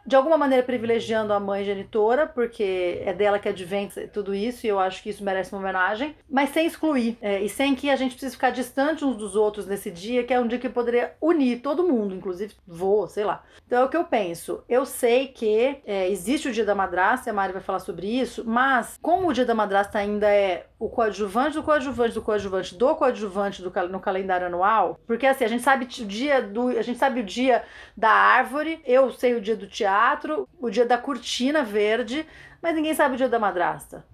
[0.05, 4.69] de alguma maneira privilegiando a mãe genitora, porque é dela que advém tudo isso, e
[4.69, 7.95] eu acho que isso merece uma homenagem, mas sem excluir, é, e sem que a
[7.95, 11.15] gente precise ficar distante uns dos outros nesse dia, que é um dia que poderia
[11.19, 13.43] unir todo mundo, inclusive vou, sei lá.
[13.65, 14.63] Então é o que eu penso.
[14.69, 18.07] Eu sei que é, existe o dia da madrasta, e a Mari vai falar sobre
[18.07, 22.75] isso, mas como o dia da madrasta ainda é o coadjuvante do coadjuvante do coadjuvante
[22.75, 26.81] do coadjuvante do, no calendário anual, porque assim, a gente sabe o dia do, a
[26.81, 27.63] gente sabe o dia
[27.95, 32.25] da árvore, eu sei o dia do teatro, o dia da cortina verde,
[32.61, 34.05] mas ninguém sabe o dia da madrasta.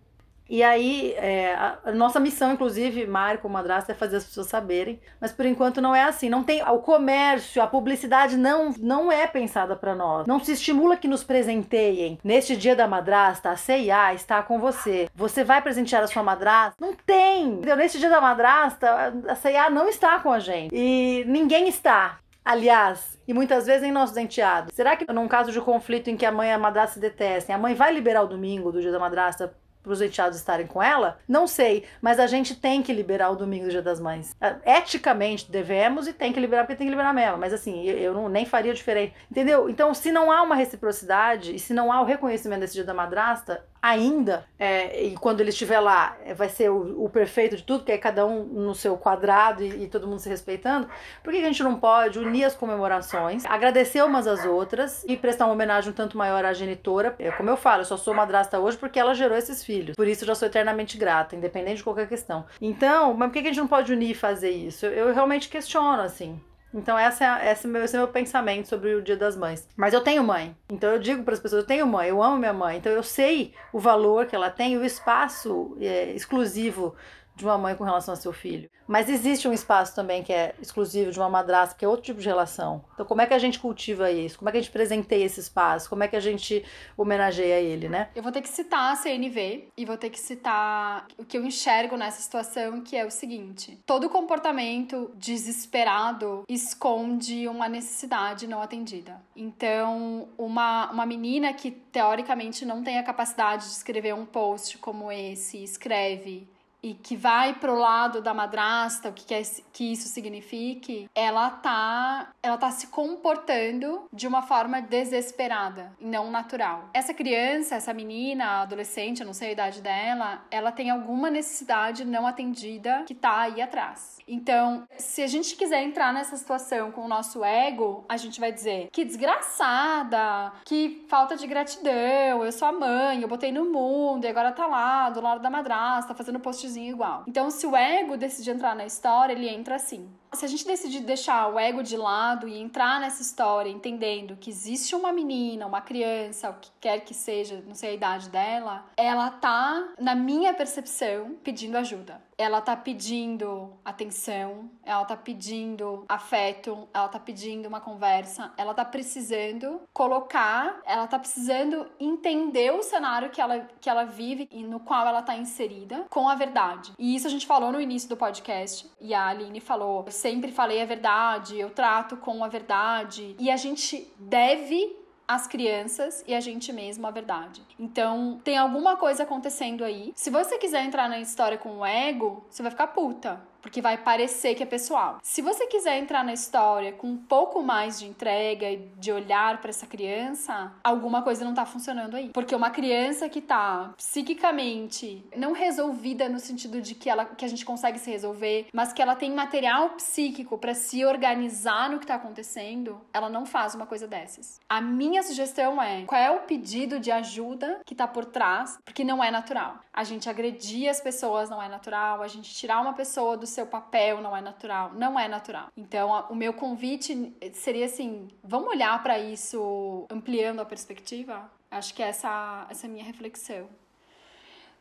[0.52, 3.08] E aí, é, a nossa missão, inclusive,
[3.42, 5.00] como madrasta, é fazer as pessoas saberem.
[5.18, 6.28] Mas por enquanto não é assim.
[6.28, 10.28] Não tem o comércio, a publicidade não, não é pensada para nós.
[10.28, 12.20] Não se estimula que nos presenteiem.
[12.22, 15.10] Neste dia da madrasta, a CIA está com você.
[15.16, 16.76] Você vai presentear a sua madrasta?
[16.82, 17.48] Não tem.
[17.54, 17.78] Entendeu?
[17.78, 20.76] Neste dia da madrasta, a CIA não está com a gente.
[20.76, 22.20] E ninguém está.
[22.44, 24.76] Aliás, e muitas vezes em nossos enteados.
[24.76, 27.56] Será que num caso de conflito em que a mãe e a madrasta se detestem,
[27.56, 30.82] a mãe vai liberar o domingo do dia da madrasta para os enteados estarem com
[30.82, 31.20] ela?
[31.28, 34.36] Não sei, mas a gente tem que liberar o domingo do Dia das Mães.
[34.40, 37.98] É, eticamente devemos e tem que liberar porque tem que liberar mesmo, mas assim, eu,
[37.98, 39.14] eu não, nem faria diferente.
[39.30, 39.70] Entendeu?
[39.70, 42.94] Então, se não há uma reciprocidade e se não há o reconhecimento desse Dia da
[42.94, 47.64] Madrasta, ainda, é, e quando ele estiver lá, é, vai ser o, o, perfeito de
[47.64, 50.88] tudo, que é cada um no seu quadrado e, e todo mundo se respeitando,
[51.24, 55.46] por que a gente não pode unir as comemorações, agradecer umas às outras e prestar
[55.46, 57.16] uma homenagem um tanto maior à genitora?
[57.18, 60.08] É, como eu falo, eu só sou madrasta hoje porque ela gerou esses filhos, por
[60.08, 62.46] isso eu já sou eternamente grata, independente de qualquer questão.
[62.62, 64.86] Então, mas por que a gente não pode unir e fazer isso?
[64.86, 66.40] eu, eu realmente questiono, assim.
[66.74, 69.68] Então, essa é, esse, é meu, esse é meu pensamento sobre o Dia das Mães.
[69.76, 70.56] Mas eu tenho mãe.
[70.70, 72.78] Então, eu digo para as pessoas: eu tenho mãe, eu amo minha mãe.
[72.78, 76.96] Então, eu sei o valor que ela tem, o espaço é, exclusivo
[77.42, 78.70] de uma mãe com relação ao seu filho.
[78.88, 82.20] Mas existe um espaço também que é exclusivo de uma madrasta, que é outro tipo
[82.20, 82.84] de relação.
[82.94, 84.38] Então, como é que a gente cultiva isso?
[84.38, 85.90] Como é que a gente presenteia esse espaço?
[85.90, 86.64] Como é que a gente
[86.98, 88.10] homenageia ele, né?
[88.16, 91.46] Eu vou ter que citar a CNV e vou ter que citar o que eu
[91.46, 99.22] enxergo nessa situação, que é o seguinte: todo comportamento desesperado esconde uma necessidade não atendida.
[99.36, 105.12] Então, uma, uma menina que teoricamente não tem a capacidade de escrever um post como
[105.12, 106.48] esse, escreve
[106.84, 109.42] e que vai pro lado da madrasta, o que quer
[109.72, 116.90] que isso signifique, ela tá, ela tá se comportando de uma forma desesperada não natural.
[116.94, 122.06] Essa criança, essa menina, adolescente, eu não sei a idade dela, ela tem alguma necessidade
[122.06, 124.20] não atendida que tá aí atrás.
[124.28, 128.52] Então, se a gente quiser entrar nessa situação com o nosso ego, a gente vai
[128.52, 134.26] dizer que desgraçada, que falta de gratidão, eu sou a mãe, eu botei no mundo
[134.26, 137.24] e agora tá lá do lado da madrasta fazendo posts igual.
[137.28, 140.10] Então, se o ego decidir entrar na história, ele entra assim.
[140.34, 144.50] Se a gente decidir deixar o ego de lado e entrar nessa história entendendo que
[144.50, 148.86] existe uma menina, uma criança, o que quer que seja, não sei a idade dela,
[148.96, 152.22] ela tá, na minha percepção, pedindo ajuda.
[152.42, 158.84] Ela tá pedindo atenção, ela tá pedindo afeto, ela tá pedindo uma conversa, ela tá
[158.84, 164.80] precisando colocar, ela tá precisando entender o cenário que ela, que ela vive e no
[164.80, 166.94] qual ela tá inserida com a verdade.
[166.98, 170.82] E isso a gente falou no início do podcast e a Aline falou sempre falei
[170.82, 173.36] a verdade, eu trato com a verdade.
[173.38, 175.01] E a gente deve
[175.36, 177.62] às crianças e a gente mesmo a verdade.
[177.80, 180.12] Então, tem alguma coisa acontecendo aí.
[180.16, 183.98] Se você quiser entrar na história com o ego, você vai ficar puta porque vai
[183.98, 185.20] parecer que é pessoal.
[185.22, 189.60] Se você quiser entrar na história com um pouco mais de entrega e de olhar
[189.60, 192.30] para essa criança, alguma coisa não tá funcionando aí.
[192.30, 197.48] Porque uma criança que tá psiquicamente não resolvida no sentido de que ela que a
[197.48, 202.08] gente consegue se resolver, mas que ela tem material psíquico para se organizar no que
[202.08, 204.60] tá acontecendo, ela não faz uma coisa dessas.
[204.68, 208.80] A minha sugestão é: qual é o pedido de ajuda que tá por trás?
[208.84, 209.80] Porque não é natural.
[209.94, 213.68] A gente agredir as pessoas não é natural, a gente tirar uma pessoa do seu
[213.68, 214.94] papel não é natural.
[214.94, 215.68] Não é natural.
[215.78, 221.50] Então, o meu convite seria assim: vamos olhar para isso ampliando a perspectiva?
[221.70, 223.70] Acho que essa, essa é a minha reflexão.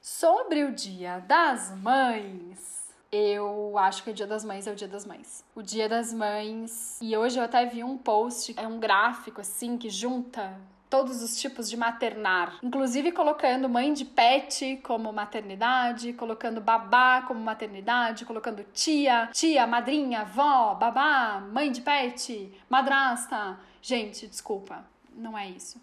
[0.01, 4.89] Sobre o Dia das Mães, eu acho que o Dia das Mães é o Dia
[4.89, 5.45] das Mães.
[5.55, 6.99] O Dia das Mães.
[7.03, 10.59] E hoje eu até vi um post, é um gráfico assim que junta
[10.91, 17.41] todos os tipos de maternar, inclusive colocando mãe de pet como maternidade, colocando babá como
[17.41, 23.59] maternidade, colocando tia, tia, madrinha, vó, babá, mãe de pet, madrasta.
[23.81, 25.81] Gente, desculpa, não é isso.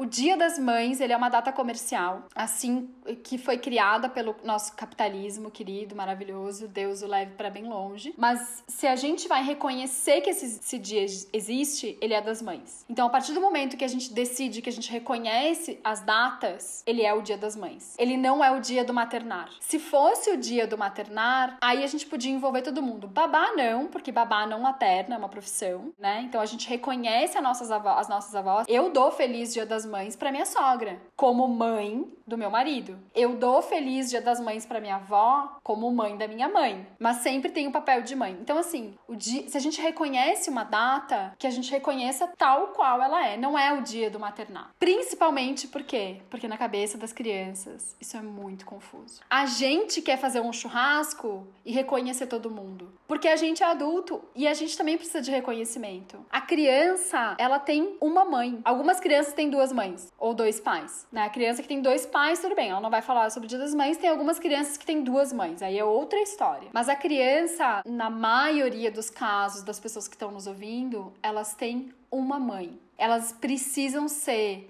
[0.00, 2.88] O Dia das Mães, ele é uma data comercial, assim
[3.24, 8.14] que foi criada pelo nosso capitalismo querido, maravilhoso, Deus o leve para bem longe.
[8.16, 12.86] Mas se a gente vai reconhecer que esse, esse dia existe, ele é das mães.
[12.88, 16.84] Então, a partir do momento que a gente decide que a gente reconhece as datas,
[16.86, 17.96] ele é o Dia das Mães.
[17.98, 19.50] Ele não é o dia do maternar.
[19.58, 23.08] Se fosse o dia do maternar, aí a gente podia envolver todo mundo.
[23.08, 26.22] Babá não, porque babá não materna, é uma profissão, né?
[26.22, 28.64] Então a gente reconhece as nossas avós, as nossas avós.
[28.68, 32.98] Eu dou feliz Dia das Mães para minha sogra, como mãe do meu marido.
[33.14, 37.18] Eu dou feliz Dia das Mães para minha avó, como mãe da minha mãe, mas
[37.18, 38.36] sempre tem o papel de mãe.
[38.40, 42.68] Então assim, o dia, se a gente reconhece uma data, que a gente reconheça tal
[42.68, 44.66] qual ela é, não é o dia do maternal.
[44.78, 46.18] Principalmente por quê?
[46.28, 49.20] Porque na cabeça das crianças isso é muito confuso.
[49.30, 54.22] A gente quer fazer um churrasco e reconhecer todo mundo, porque a gente é adulto
[54.34, 56.18] e a gente também precisa de reconhecimento.
[56.30, 58.60] A criança, ela tem uma mãe.
[58.64, 61.06] Algumas crianças têm duas mães ou dois pais.
[61.12, 61.22] Né?
[61.22, 63.58] A criança que tem dois pais, tudo bem, ela não vai falar sobre o dia
[63.58, 63.96] das mães.
[63.96, 66.68] Tem algumas crianças que têm duas mães, aí é outra história.
[66.72, 71.92] Mas a criança, na maioria dos casos das pessoas que estão nos ouvindo, elas têm
[72.10, 72.78] uma mãe.
[72.96, 74.68] Elas precisam ser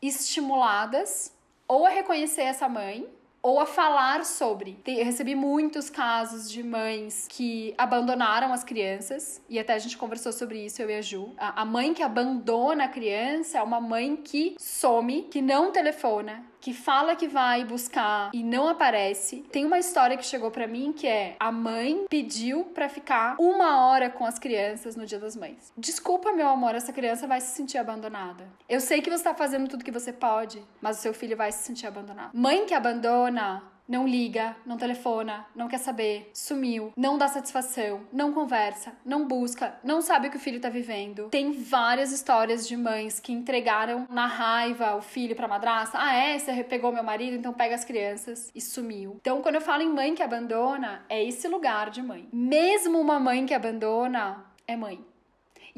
[0.00, 1.32] estimuladas
[1.66, 3.06] ou a reconhecer essa mãe
[3.42, 4.78] ou a falar sobre.
[4.86, 10.32] Eu recebi muitos casos de mães que abandonaram as crianças, e até a gente conversou
[10.32, 11.32] sobre isso, eu e a Ju.
[11.38, 16.74] A mãe que abandona a criança é uma mãe que some, que não telefona, que
[16.74, 19.38] fala que vai buscar e não aparece.
[19.50, 23.86] Tem uma história que chegou para mim que é a mãe pediu para ficar uma
[23.86, 25.72] hora com as crianças no Dia das Mães.
[25.78, 28.46] Desculpa, meu amor, essa criança vai se sentir abandonada.
[28.68, 31.50] Eu sei que você tá fazendo tudo que você pode, mas o seu filho vai
[31.52, 32.32] se sentir abandonado.
[32.34, 38.32] Mãe que abandona não liga, não telefona, não quer saber, sumiu, não dá satisfação, não
[38.32, 41.28] conversa, não busca, não sabe o que o filho tá vivendo.
[41.30, 45.98] Tem várias histórias de mães que entregaram na raiva o filho pra madrasta.
[46.00, 46.38] Ah, é?
[46.38, 49.16] Você pegou meu marido, então pega as crianças e sumiu.
[49.20, 52.28] Então, quando eu falo em mãe que abandona, é esse lugar de mãe.
[52.32, 55.02] Mesmo uma mãe que abandona, é mãe.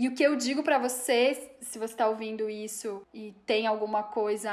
[0.01, 4.03] E o que eu digo para você, se você está ouvindo isso e tem alguma
[4.03, 4.51] coisa,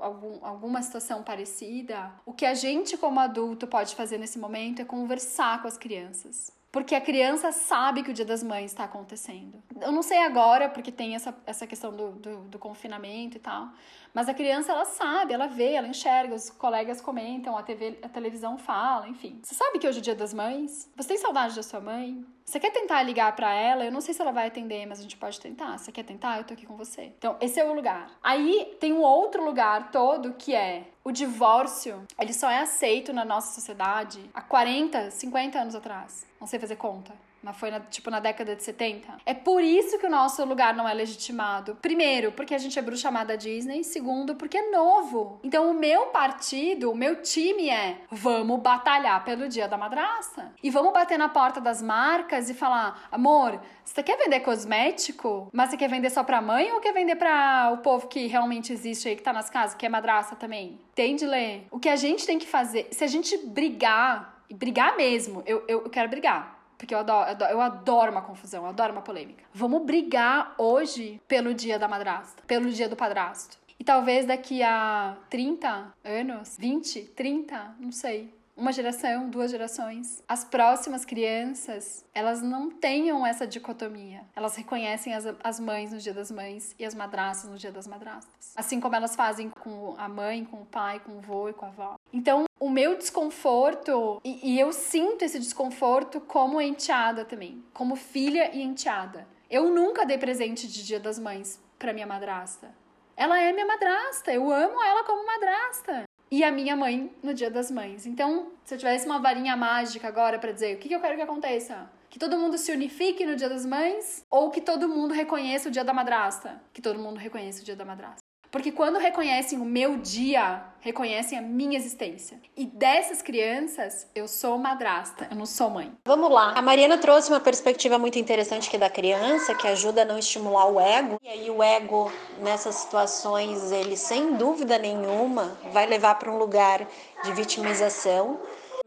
[0.00, 4.84] algum, alguma situação parecida, o que a gente como adulto pode fazer nesse momento é
[4.84, 6.52] conversar com as crianças.
[6.72, 9.60] Porque a criança sabe que o Dia das Mães está acontecendo.
[9.80, 13.70] Eu não sei agora, porque tem essa, essa questão do, do, do, confinamento e tal.
[14.14, 18.08] Mas a criança, ela sabe, ela vê, ela enxerga, os colegas comentam, a, TV, a
[18.08, 19.40] televisão fala, enfim.
[19.42, 20.88] Você sabe que hoje é o Dia das Mães?
[20.96, 22.24] Você tem saudade da sua mãe?
[22.44, 23.84] Você quer tentar ligar para ela?
[23.84, 25.78] Eu não sei se ela vai atender, mas a gente pode tentar.
[25.78, 26.38] Você quer tentar?
[26.38, 27.12] Eu tô aqui com você.
[27.16, 28.10] Então, esse é o lugar.
[28.22, 32.06] Aí tem um outro lugar todo que é o divórcio.
[32.18, 36.24] Ele só é aceito na nossa sociedade há 40, 50 anos atrás.
[36.40, 37.12] Não sei fazer conta
[37.42, 39.20] mas foi na, tipo na década de 70.
[39.24, 41.76] É por isso que o nosso lugar não é legitimado.
[41.80, 43.82] Primeiro, porque a gente é bruxa amada Disney.
[43.82, 45.40] Segundo, porque é novo.
[45.42, 50.52] Então, o meu partido, o meu time é: vamos batalhar pelo dia da madrasta.
[50.62, 55.48] E vamos bater na porta das marcas e falar: amor, você quer vender cosmético?
[55.52, 58.72] Mas você quer vender só pra mãe ou quer vender pra o povo que realmente
[58.72, 60.78] existe aí, que tá nas casas, que é madrasta também?
[60.92, 61.62] Entende, Lê?
[61.70, 65.64] O que a gente tem que fazer, se a gente brigar, e brigar mesmo, eu,
[65.66, 69.44] eu quero brigar porque eu adoro, eu adoro uma confusão, eu adoro uma polêmica.
[69.52, 73.58] Vamos brigar hoje pelo dia da madrasta, pelo dia do padrasto.
[73.78, 80.42] E talvez daqui a 30 anos, 20, 30, não sei, uma geração, duas gerações, as
[80.42, 84.22] próximas crianças, elas não tenham essa dicotomia.
[84.34, 87.86] Elas reconhecem as, as mães no dia das mães e as madrastas no dia das
[87.86, 88.52] madrastas.
[88.56, 91.66] Assim como elas fazem com a mãe, com o pai, com o avô e com
[91.66, 91.99] a avó.
[92.12, 98.50] Então, o meu desconforto, e, e eu sinto esse desconforto como enteada também, como filha
[98.52, 99.26] e enteada.
[99.48, 102.74] Eu nunca dei presente de Dia das Mães para minha madrasta.
[103.16, 106.04] Ela é minha madrasta, eu amo ela como madrasta.
[106.30, 108.06] E a minha mãe no Dia das Mães.
[108.06, 111.16] Então, se eu tivesse uma varinha mágica agora para dizer o que, que eu quero
[111.16, 115.12] que aconteça, que todo mundo se unifique no Dia das Mães ou que todo mundo
[115.12, 116.62] reconheça o Dia da Madrasta?
[116.72, 118.29] Que todo mundo reconheça o Dia da Madrasta.
[118.50, 122.40] Porque quando reconhecem o meu dia, reconhecem a minha existência.
[122.56, 125.92] E dessas crianças, eu sou madrasta, eu não sou mãe.
[126.04, 126.52] Vamos lá.
[126.56, 130.18] A Mariana trouxe uma perspectiva muito interessante que é da criança, que ajuda a não
[130.18, 131.18] estimular o ego.
[131.22, 136.86] E aí o ego, nessas situações, ele sem dúvida nenhuma vai levar para um lugar
[137.22, 138.40] de vitimização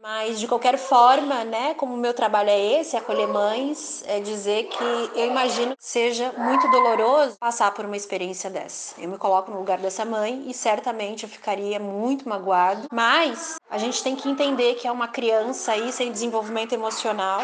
[0.04, 4.64] mas de qualquer forma, né, como o meu trabalho é esse, acolher mães, é dizer
[4.64, 4.84] que
[5.18, 9.00] eu imagino que seja muito doloroso passar por uma experiência dessa.
[9.00, 13.78] Eu me coloco no lugar dessa mãe e certamente eu ficaria muito magoado, mas a
[13.78, 17.40] gente tem que entender que é uma criança aí sem desenvolvimento emocional,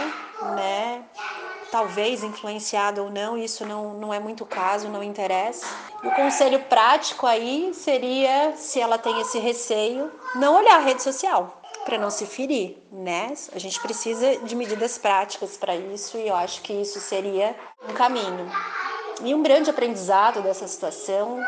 [0.54, 1.02] né?
[1.72, 5.64] talvez influenciada ou não, isso não, não é muito caso, não interessa.
[6.02, 11.59] O conselho prático aí seria, se ela tem esse receio, não olhar a rede social
[11.84, 13.32] para não se ferir, né?
[13.52, 17.56] A gente precisa de medidas práticas para isso e eu acho que isso seria
[17.88, 18.50] um caminho.
[19.22, 21.44] E um grande aprendizado dessa situação,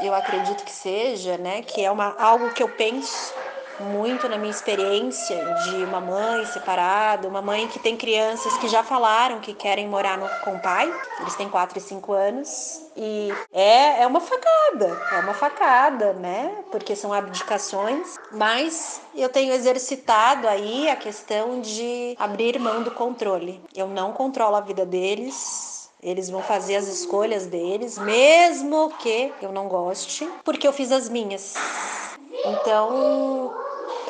[0.00, 3.34] eu acredito que seja, né, que é uma algo que eu penso
[3.80, 8.82] muito na minha experiência de uma mãe separada, uma mãe que tem crianças que já
[8.82, 10.92] falaram que querem morar no, com o pai.
[11.20, 12.80] Eles têm 4 e 5 anos.
[12.96, 16.64] E é, é uma facada, é uma facada, né?
[16.70, 18.16] Porque são abdicações.
[18.32, 23.60] Mas eu tenho exercitado aí a questão de abrir mão do controle.
[23.74, 29.52] Eu não controlo a vida deles, eles vão fazer as escolhas deles, mesmo que eu
[29.52, 31.54] não goste, porque eu fiz as minhas.
[32.44, 33.54] Então,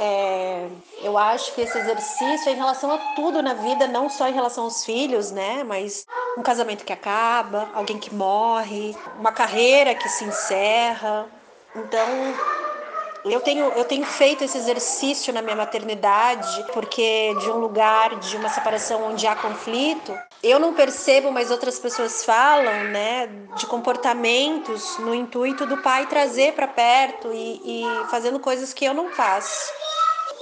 [0.03, 0.67] é,
[1.03, 4.33] eu acho que esse exercício é em relação a tudo na vida, não só em
[4.33, 5.63] relação aos filhos, né?
[5.63, 6.07] Mas
[6.39, 11.27] um casamento que acaba, alguém que morre, uma carreira que se encerra.
[11.77, 12.09] Então,
[13.27, 18.39] eu tenho, eu tenho feito esse exercício na minha maternidade, porque de um lugar, de
[18.39, 24.97] uma separação onde há conflito, eu não percebo, mas outras pessoas falam, né, de comportamentos
[24.99, 29.71] no intuito do pai trazer para perto e, e fazendo coisas que eu não faço.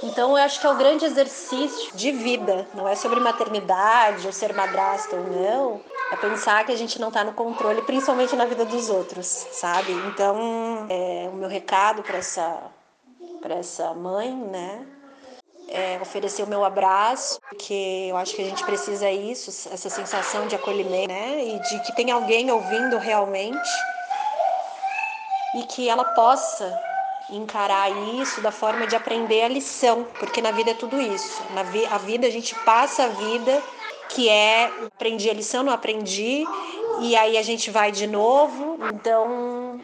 [0.01, 4.31] Então eu acho que é o grande exercício de vida, não é sobre maternidade ou
[4.31, 5.81] ser madrasta ou não,
[6.11, 9.91] é pensar que a gente não está no controle, principalmente na vida dos outros, sabe?
[10.07, 12.61] Então, é, o meu recado para essa,
[13.41, 14.85] para essa mãe, né?
[15.67, 20.47] É oferecer o meu abraço, porque eu acho que a gente precisa isso, essa sensação
[20.47, 21.43] de acolhimento, né?
[21.43, 23.69] E de que tem alguém ouvindo realmente
[25.55, 26.88] e que ela possa
[27.31, 31.41] encarar isso da forma de aprender a lição, porque na vida é tudo isso.
[31.53, 33.61] Na vi a vida a gente passa a vida
[34.09, 36.43] que é aprendi a lição, não aprendi,
[37.01, 38.77] e aí a gente vai de novo.
[38.91, 39.79] Então,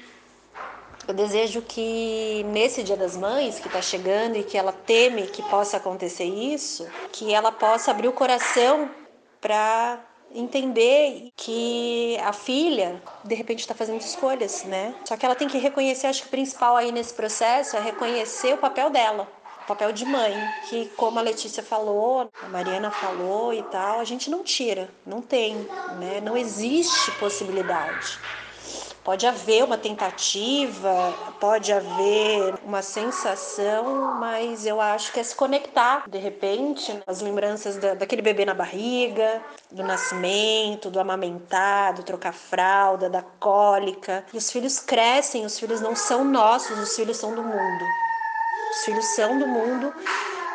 [1.08, 5.43] eu desejo que nesse Dia das Mães que está chegando e que ela teme que
[5.43, 8.89] possa acontecer isso, que ela possa abrir o coração
[9.39, 10.00] para
[10.36, 14.93] entender que a filha de repente está fazendo escolhas, né?
[15.05, 18.53] Só que ela tem que reconhecer, acho que o principal aí nesse processo é reconhecer
[18.53, 19.27] o papel dela
[19.65, 20.33] papel de mãe,
[20.69, 25.21] que como a Letícia falou, a Mariana falou e tal, a gente não tira, não
[25.21, 25.55] tem,
[25.88, 26.21] né?
[26.21, 28.19] Não existe possibilidade.
[29.06, 36.10] Pode haver uma tentativa, pode haver uma sensação, mas eu acho que é se conectar,
[36.10, 42.34] de repente, as lembranças da, daquele bebê na barriga, do nascimento, do amamentar, do trocar
[42.34, 44.26] fralda, da cólica.
[44.34, 47.86] E os filhos crescem, os filhos não são nossos, os filhos são do mundo.
[48.72, 49.93] Os filhos são do mundo,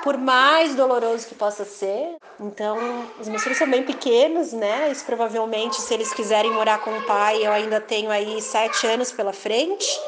[0.03, 2.17] por mais doloroso que possa ser.
[2.39, 2.79] Então,
[3.19, 4.91] os meus filhos são bem pequenos, né?
[4.91, 9.13] Isso provavelmente, se eles quiserem morar com o pai, eu ainda tenho aí sete anos
[9.13, 10.01] pela frente.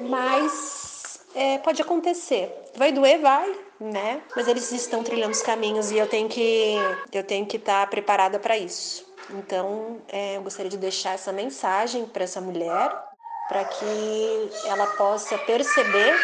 [0.00, 2.50] Mas é, pode acontecer.
[2.76, 4.22] Vai doer, vai, né?
[4.34, 6.76] Mas eles estão trilhando os caminhos e eu tenho que
[7.12, 9.06] eu tenho que estar preparada para isso.
[9.30, 12.90] Então, é, eu gostaria de deixar essa mensagem para essa mulher,
[13.48, 16.14] para que ela possa perceber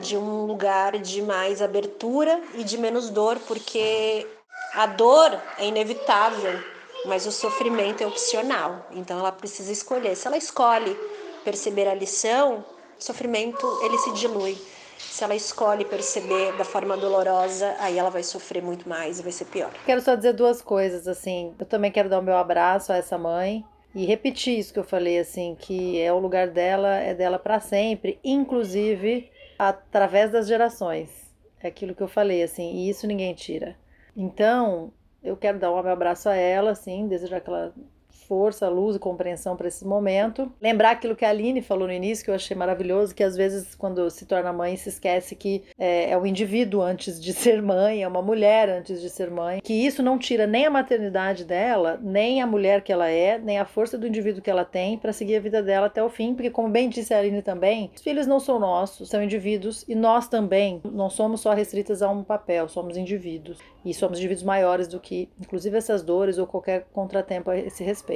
[0.00, 4.26] de um lugar de mais abertura e de menos dor, porque
[4.74, 6.58] a dor é inevitável,
[7.06, 8.86] mas o sofrimento é opcional.
[8.92, 10.16] Então ela precisa escolher.
[10.16, 10.96] Se ela escolhe
[11.44, 12.64] perceber a lição,
[12.98, 14.58] o sofrimento ele se dilui.
[14.98, 19.32] Se ela escolhe perceber da forma dolorosa, aí ela vai sofrer muito mais e vai
[19.32, 19.70] ser pior.
[19.84, 21.54] Quero só dizer duas coisas assim.
[21.58, 23.64] Eu também quero dar o meu abraço a essa mãe
[23.94, 27.60] e repetir isso que eu falei assim, que é o lugar dela, é dela para
[27.60, 31.34] sempre, inclusive através das gerações.
[31.60, 33.76] É aquilo que eu falei, assim, e isso ninguém tira.
[34.16, 34.92] Então,
[35.22, 37.74] eu quero dar um abraço a ela, assim, desejar que ela
[38.26, 40.52] força, luz e compreensão para esse momento.
[40.60, 43.74] Lembrar aquilo que a Aline falou no início, que eu achei maravilhoso, que às vezes
[43.74, 48.02] quando se torna mãe se esquece que é, é o indivíduo antes de ser mãe,
[48.02, 51.98] é uma mulher antes de ser mãe, que isso não tira nem a maternidade dela,
[52.02, 55.12] nem a mulher que ela é, nem a força do indivíduo que ela tem para
[55.12, 58.02] seguir a vida dela até o fim, porque como bem disse a Aline também, os
[58.02, 62.22] filhos não são nossos, são indivíduos e nós também não somos só restritas a um
[62.22, 63.58] papel, somos indivíduos.
[63.84, 68.15] E somos indivíduos maiores do que inclusive essas dores ou qualquer contratempo a esse respeito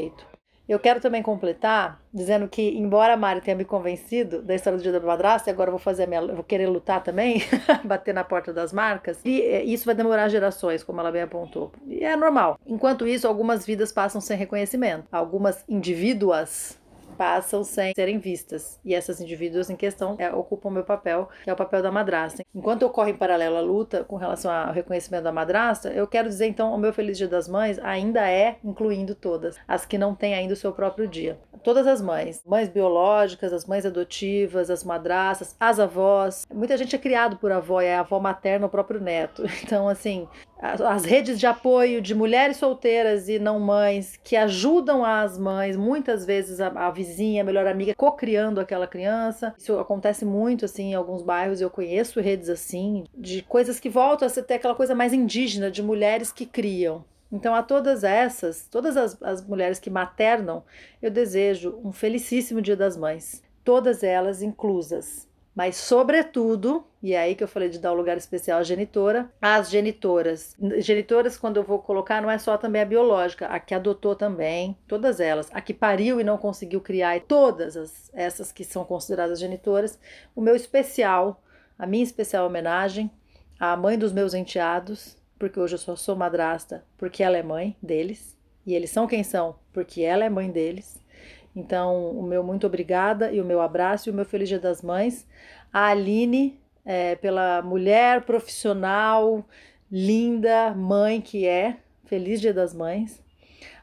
[0.70, 4.82] Eu quero também completar dizendo que, embora a Mari tenha me convencido da história do
[4.82, 7.42] dia da madrasta, e agora eu vou fazer minha, vou querer lutar também,
[7.84, 11.72] bater na porta das marcas, e é, isso vai demorar gerações, como ela bem apontou.
[11.88, 12.56] E é normal.
[12.64, 15.08] Enquanto isso, algumas vidas passam sem reconhecimento.
[15.10, 16.78] Algumas indivíduas
[17.20, 18.80] passam sem serem vistas.
[18.82, 21.92] E essas indivíduos em questão é, ocupam o meu papel, que é o papel da
[21.92, 22.42] madrasta.
[22.54, 26.46] Enquanto ocorre em paralelo a luta com relação ao reconhecimento da madrasta, eu quero dizer
[26.46, 30.32] então o meu Feliz Dia das Mães ainda é incluindo todas, as que não têm
[30.32, 31.38] ainda o seu próprio dia.
[31.62, 36.46] todas as mães, mães biológicas, as mães adotivas, as madraças, as avós.
[36.50, 39.44] Muita gente é criado por avó, é avó materna, o próprio neto.
[39.62, 40.26] Então, assim,
[40.62, 46.26] as redes de apoio de mulheres solteiras e não mães que ajudam as mães, muitas
[46.26, 49.54] vezes a, a vizinha, melhor amiga, co-criando aquela criança.
[49.58, 54.26] Isso acontece muito assim em alguns bairros, eu conheço redes assim, de coisas que voltam
[54.26, 57.04] a até aquela coisa mais indígena, de mulheres que criam.
[57.32, 60.64] Então, a todas essas, todas as, as mulheres que maternam,
[61.00, 65.28] eu desejo um felicíssimo Dia das Mães, todas elas inclusas.
[65.54, 69.30] Mas, sobretudo, e é aí que eu falei de dar um lugar especial à genitora,
[69.40, 70.56] as genitoras.
[70.78, 74.76] Genitoras, quando eu vou colocar, não é só também a biológica, a que adotou também,
[74.86, 75.48] todas elas.
[75.52, 79.98] A que pariu e não conseguiu criar, todas as, essas que são consideradas genitoras.
[80.36, 81.42] O meu especial,
[81.78, 83.10] a minha especial homenagem
[83.58, 87.76] à mãe dos meus enteados, porque hoje eu só sou madrasta, porque ela é mãe
[87.82, 88.36] deles,
[88.66, 90.99] e eles são quem são, porque ela é mãe deles.
[91.54, 94.82] Então, o meu muito obrigada e o meu abraço e o meu feliz Dia das
[94.82, 95.26] Mães.
[95.72, 99.44] A Aline, é, pela mulher profissional,
[99.90, 101.76] linda, mãe que é.
[102.04, 103.22] Feliz Dia das Mães.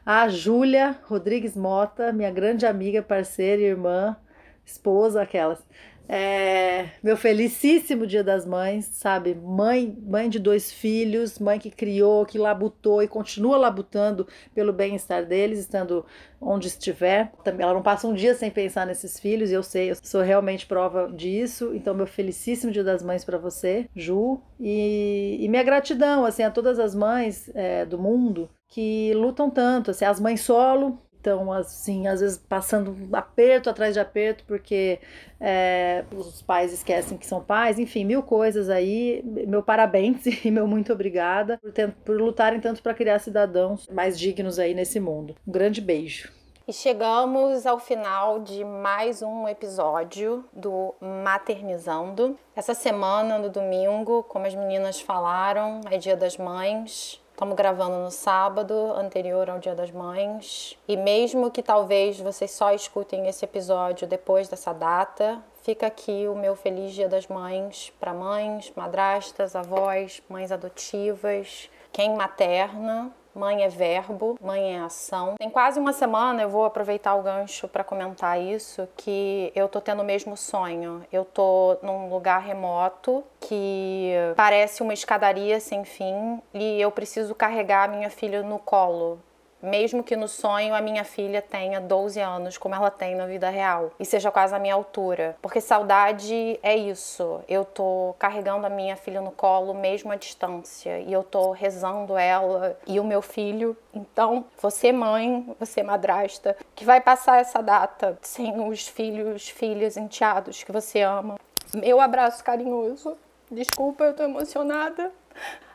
[0.04, 4.16] A Júlia Rodrigues Mota, minha grande amiga, parceira, irmã,
[4.64, 5.62] esposa, aquelas.
[6.08, 9.34] É, meu felicíssimo Dia das Mães, sabe?
[9.34, 15.26] Mãe, mãe de dois filhos, mãe que criou, que labutou e continua labutando pelo bem-estar
[15.26, 16.06] deles, estando
[16.40, 17.30] onde estiver.
[17.44, 20.66] Ela não passa um dia sem pensar nesses filhos, e eu sei, eu sou realmente
[20.66, 21.74] prova disso.
[21.74, 26.50] Então, meu felicíssimo Dia das Mães para você, Ju, e, e, minha gratidão assim a
[26.50, 32.06] todas as mães é, do mundo que lutam tanto, assim, as mães solo, então, assim,
[32.06, 35.00] às vezes passando aperto atrás de aperto, porque
[35.40, 39.22] é, os pais esquecem que são pais, enfim, mil coisas aí.
[39.46, 41.72] Meu parabéns e meu muito obrigada por,
[42.04, 45.34] por lutarem tanto para criar cidadãos mais dignos aí nesse mundo.
[45.46, 46.32] Um grande beijo.
[46.66, 52.38] E chegamos ao final de mais um episódio do Maternizando.
[52.54, 57.22] Essa semana, no domingo, como as meninas falaram, é Dia das Mães.
[57.38, 60.76] Estamos gravando no sábado, anterior ao Dia das Mães.
[60.88, 66.34] E mesmo que talvez vocês só escutem esse episódio depois dessa data, fica aqui o
[66.34, 73.68] meu feliz Dia das Mães para mães, madrastas, avós, mães adotivas, quem materna Mãe é
[73.68, 75.36] verbo, mãe é ação.
[75.38, 79.80] Tem quase uma semana, eu vou aproveitar o gancho para comentar isso, que eu tô
[79.80, 81.04] tendo o mesmo sonho.
[81.12, 87.88] Eu tô num lugar remoto que parece uma escadaria sem fim e eu preciso carregar
[87.88, 89.20] minha filha no colo
[89.62, 93.48] mesmo que no sonho a minha filha tenha 12 anos, como ela tem na vida
[93.48, 95.36] real, e seja quase a minha altura.
[95.42, 97.40] Porque saudade é isso.
[97.48, 102.16] Eu tô carregando a minha filha no colo mesmo à distância, e eu tô rezando
[102.16, 103.76] ela e o meu filho.
[103.92, 110.62] Então, você mãe, você madrasta, que vai passar essa data sem os filhos, filhas, enteados
[110.62, 111.36] que você ama.
[111.74, 113.16] Meu abraço carinhoso.
[113.50, 115.10] Desculpa, eu tô emocionada.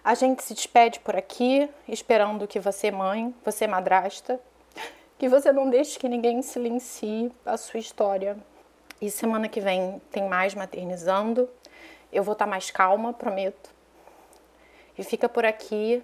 [0.03, 4.39] A gente se despede por aqui, esperando que você, mãe, você, madrasta,
[5.17, 8.37] que você não deixe que ninguém silencie a sua história.
[9.01, 11.49] E semana que vem tem mais maternizando.
[12.11, 13.69] Eu vou estar mais calma, prometo.
[14.97, 16.03] E fica por aqui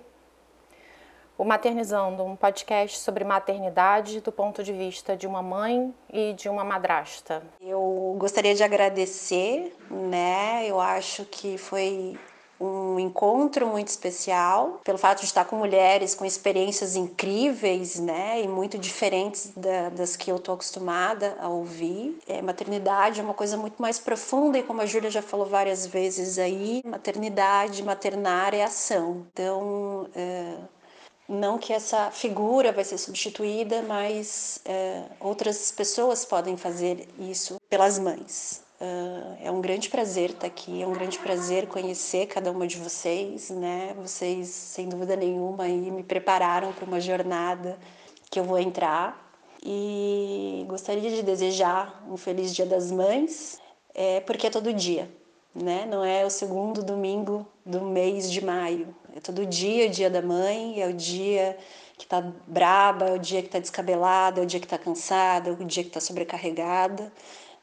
[1.39, 6.49] o Maternizando, um podcast sobre maternidade do ponto de vista de uma mãe e de
[6.49, 7.41] uma madrasta.
[7.61, 10.65] Eu gostaria de agradecer, né?
[10.67, 12.19] Eu acho que foi
[12.59, 18.47] um encontro muito especial, pelo fato de estar com mulheres com experiências incríveis, né, e
[18.47, 22.19] muito diferentes da, das que eu estou acostumada a ouvir.
[22.27, 25.85] É, maternidade é uma coisa muito mais profunda e como a Júlia já falou várias
[25.85, 29.25] vezes aí, maternidade, maternar é ação.
[29.31, 30.55] Então, é,
[31.27, 37.99] não que essa figura vai ser substituída, mas é, outras pessoas podem fazer isso pelas
[37.99, 38.67] mães.
[38.79, 42.77] Uh, é um grande prazer estar aqui, é um grande prazer conhecer cada uma de
[42.77, 43.93] vocês, né?
[43.97, 47.77] Vocês, sem dúvida nenhuma, aí me prepararam para uma jornada
[48.31, 49.27] que eu vou entrar.
[49.61, 53.59] E gostaria de desejar um feliz Dia das Mães,
[53.93, 55.11] é, porque é todo dia,
[55.53, 55.85] né?
[55.85, 60.21] Não é o segundo domingo do mês de maio, é todo dia o Dia da
[60.21, 61.57] Mãe, é o dia
[61.97, 65.49] que tá braba, é o dia que tá descabelada, é o dia que tá cansada,
[65.49, 67.11] é o dia que tá sobrecarregada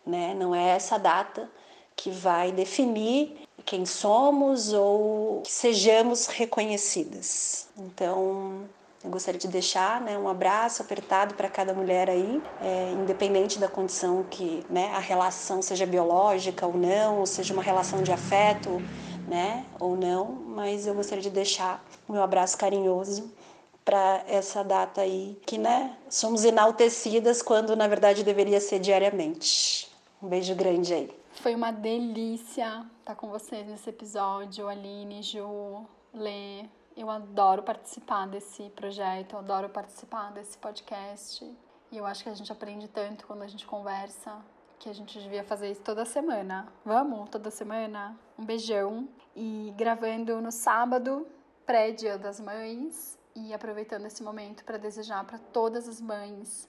[0.07, 0.35] né?
[0.35, 1.51] Não é essa data
[1.95, 7.69] que vai definir quem somos ou que sejamos reconhecidas.
[7.77, 8.69] Então,
[9.03, 13.69] eu gostaria de deixar né, um abraço apertado para cada mulher aí, é, independente da
[13.69, 18.83] condição que né, a relação seja biológica ou não, ou seja uma relação de afeto
[19.27, 23.33] né, ou não, mas eu gostaria de deixar o meu abraço carinhoso
[23.85, 29.96] para essa data aí, que né, somos enaltecidas quando na verdade deveria ser diariamente.
[30.23, 31.21] Um beijo grande aí.
[31.43, 36.65] Foi uma delícia estar com vocês nesse episódio, Aline, Ju, Lê.
[36.97, 41.45] Eu adoro participar desse projeto, eu adoro participar desse podcast.
[41.93, 44.43] E eu acho que a gente aprende tanto quando a gente conversa
[44.79, 46.67] que a gente devia fazer isso toda semana.
[46.85, 47.29] Vamos?
[47.29, 48.19] Toda semana?
[48.39, 49.07] Um beijão.
[49.35, 51.27] E gravando no sábado,
[51.67, 53.19] pré-dia das mães.
[53.35, 56.67] E aproveitando esse momento para desejar para todas as mães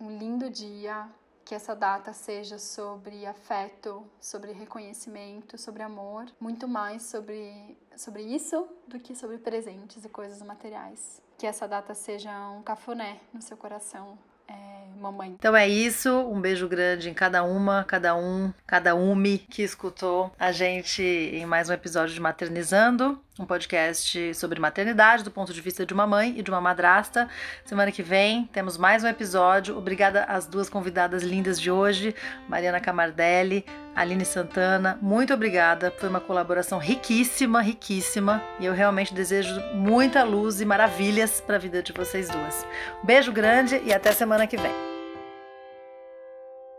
[0.00, 1.06] um lindo dia,
[1.50, 8.68] que essa data seja sobre afeto, sobre reconhecimento, sobre amor, muito mais sobre, sobre isso
[8.86, 11.20] do que sobre presentes e coisas materiais.
[11.36, 14.16] Que essa data seja um cafuné no seu coração,
[14.50, 15.30] é, mamãe.
[15.38, 20.32] Então é isso, um beijo grande em cada uma, cada um, cada umi que escutou
[20.38, 25.60] a gente em mais um episódio de Maternizando, um podcast sobre maternidade do ponto de
[25.60, 27.28] vista de uma mãe e de uma madrasta.
[27.64, 29.78] Semana que vem temos mais um episódio.
[29.78, 32.14] Obrigada às duas convidadas lindas de hoje,
[32.48, 33.64] Mariana Camardelli,
[33.94, 34.98] Aline Santana.
[35.00, 41.40] Muito obrigada, foi uma colaboração riquíssima, riquíssima, e eu realmente desejo muita luz e maravilhas
[41.40, 42.66] para a vida de vocês duas.
[43.02, 44.99] Um beijo grande e até semana que vem.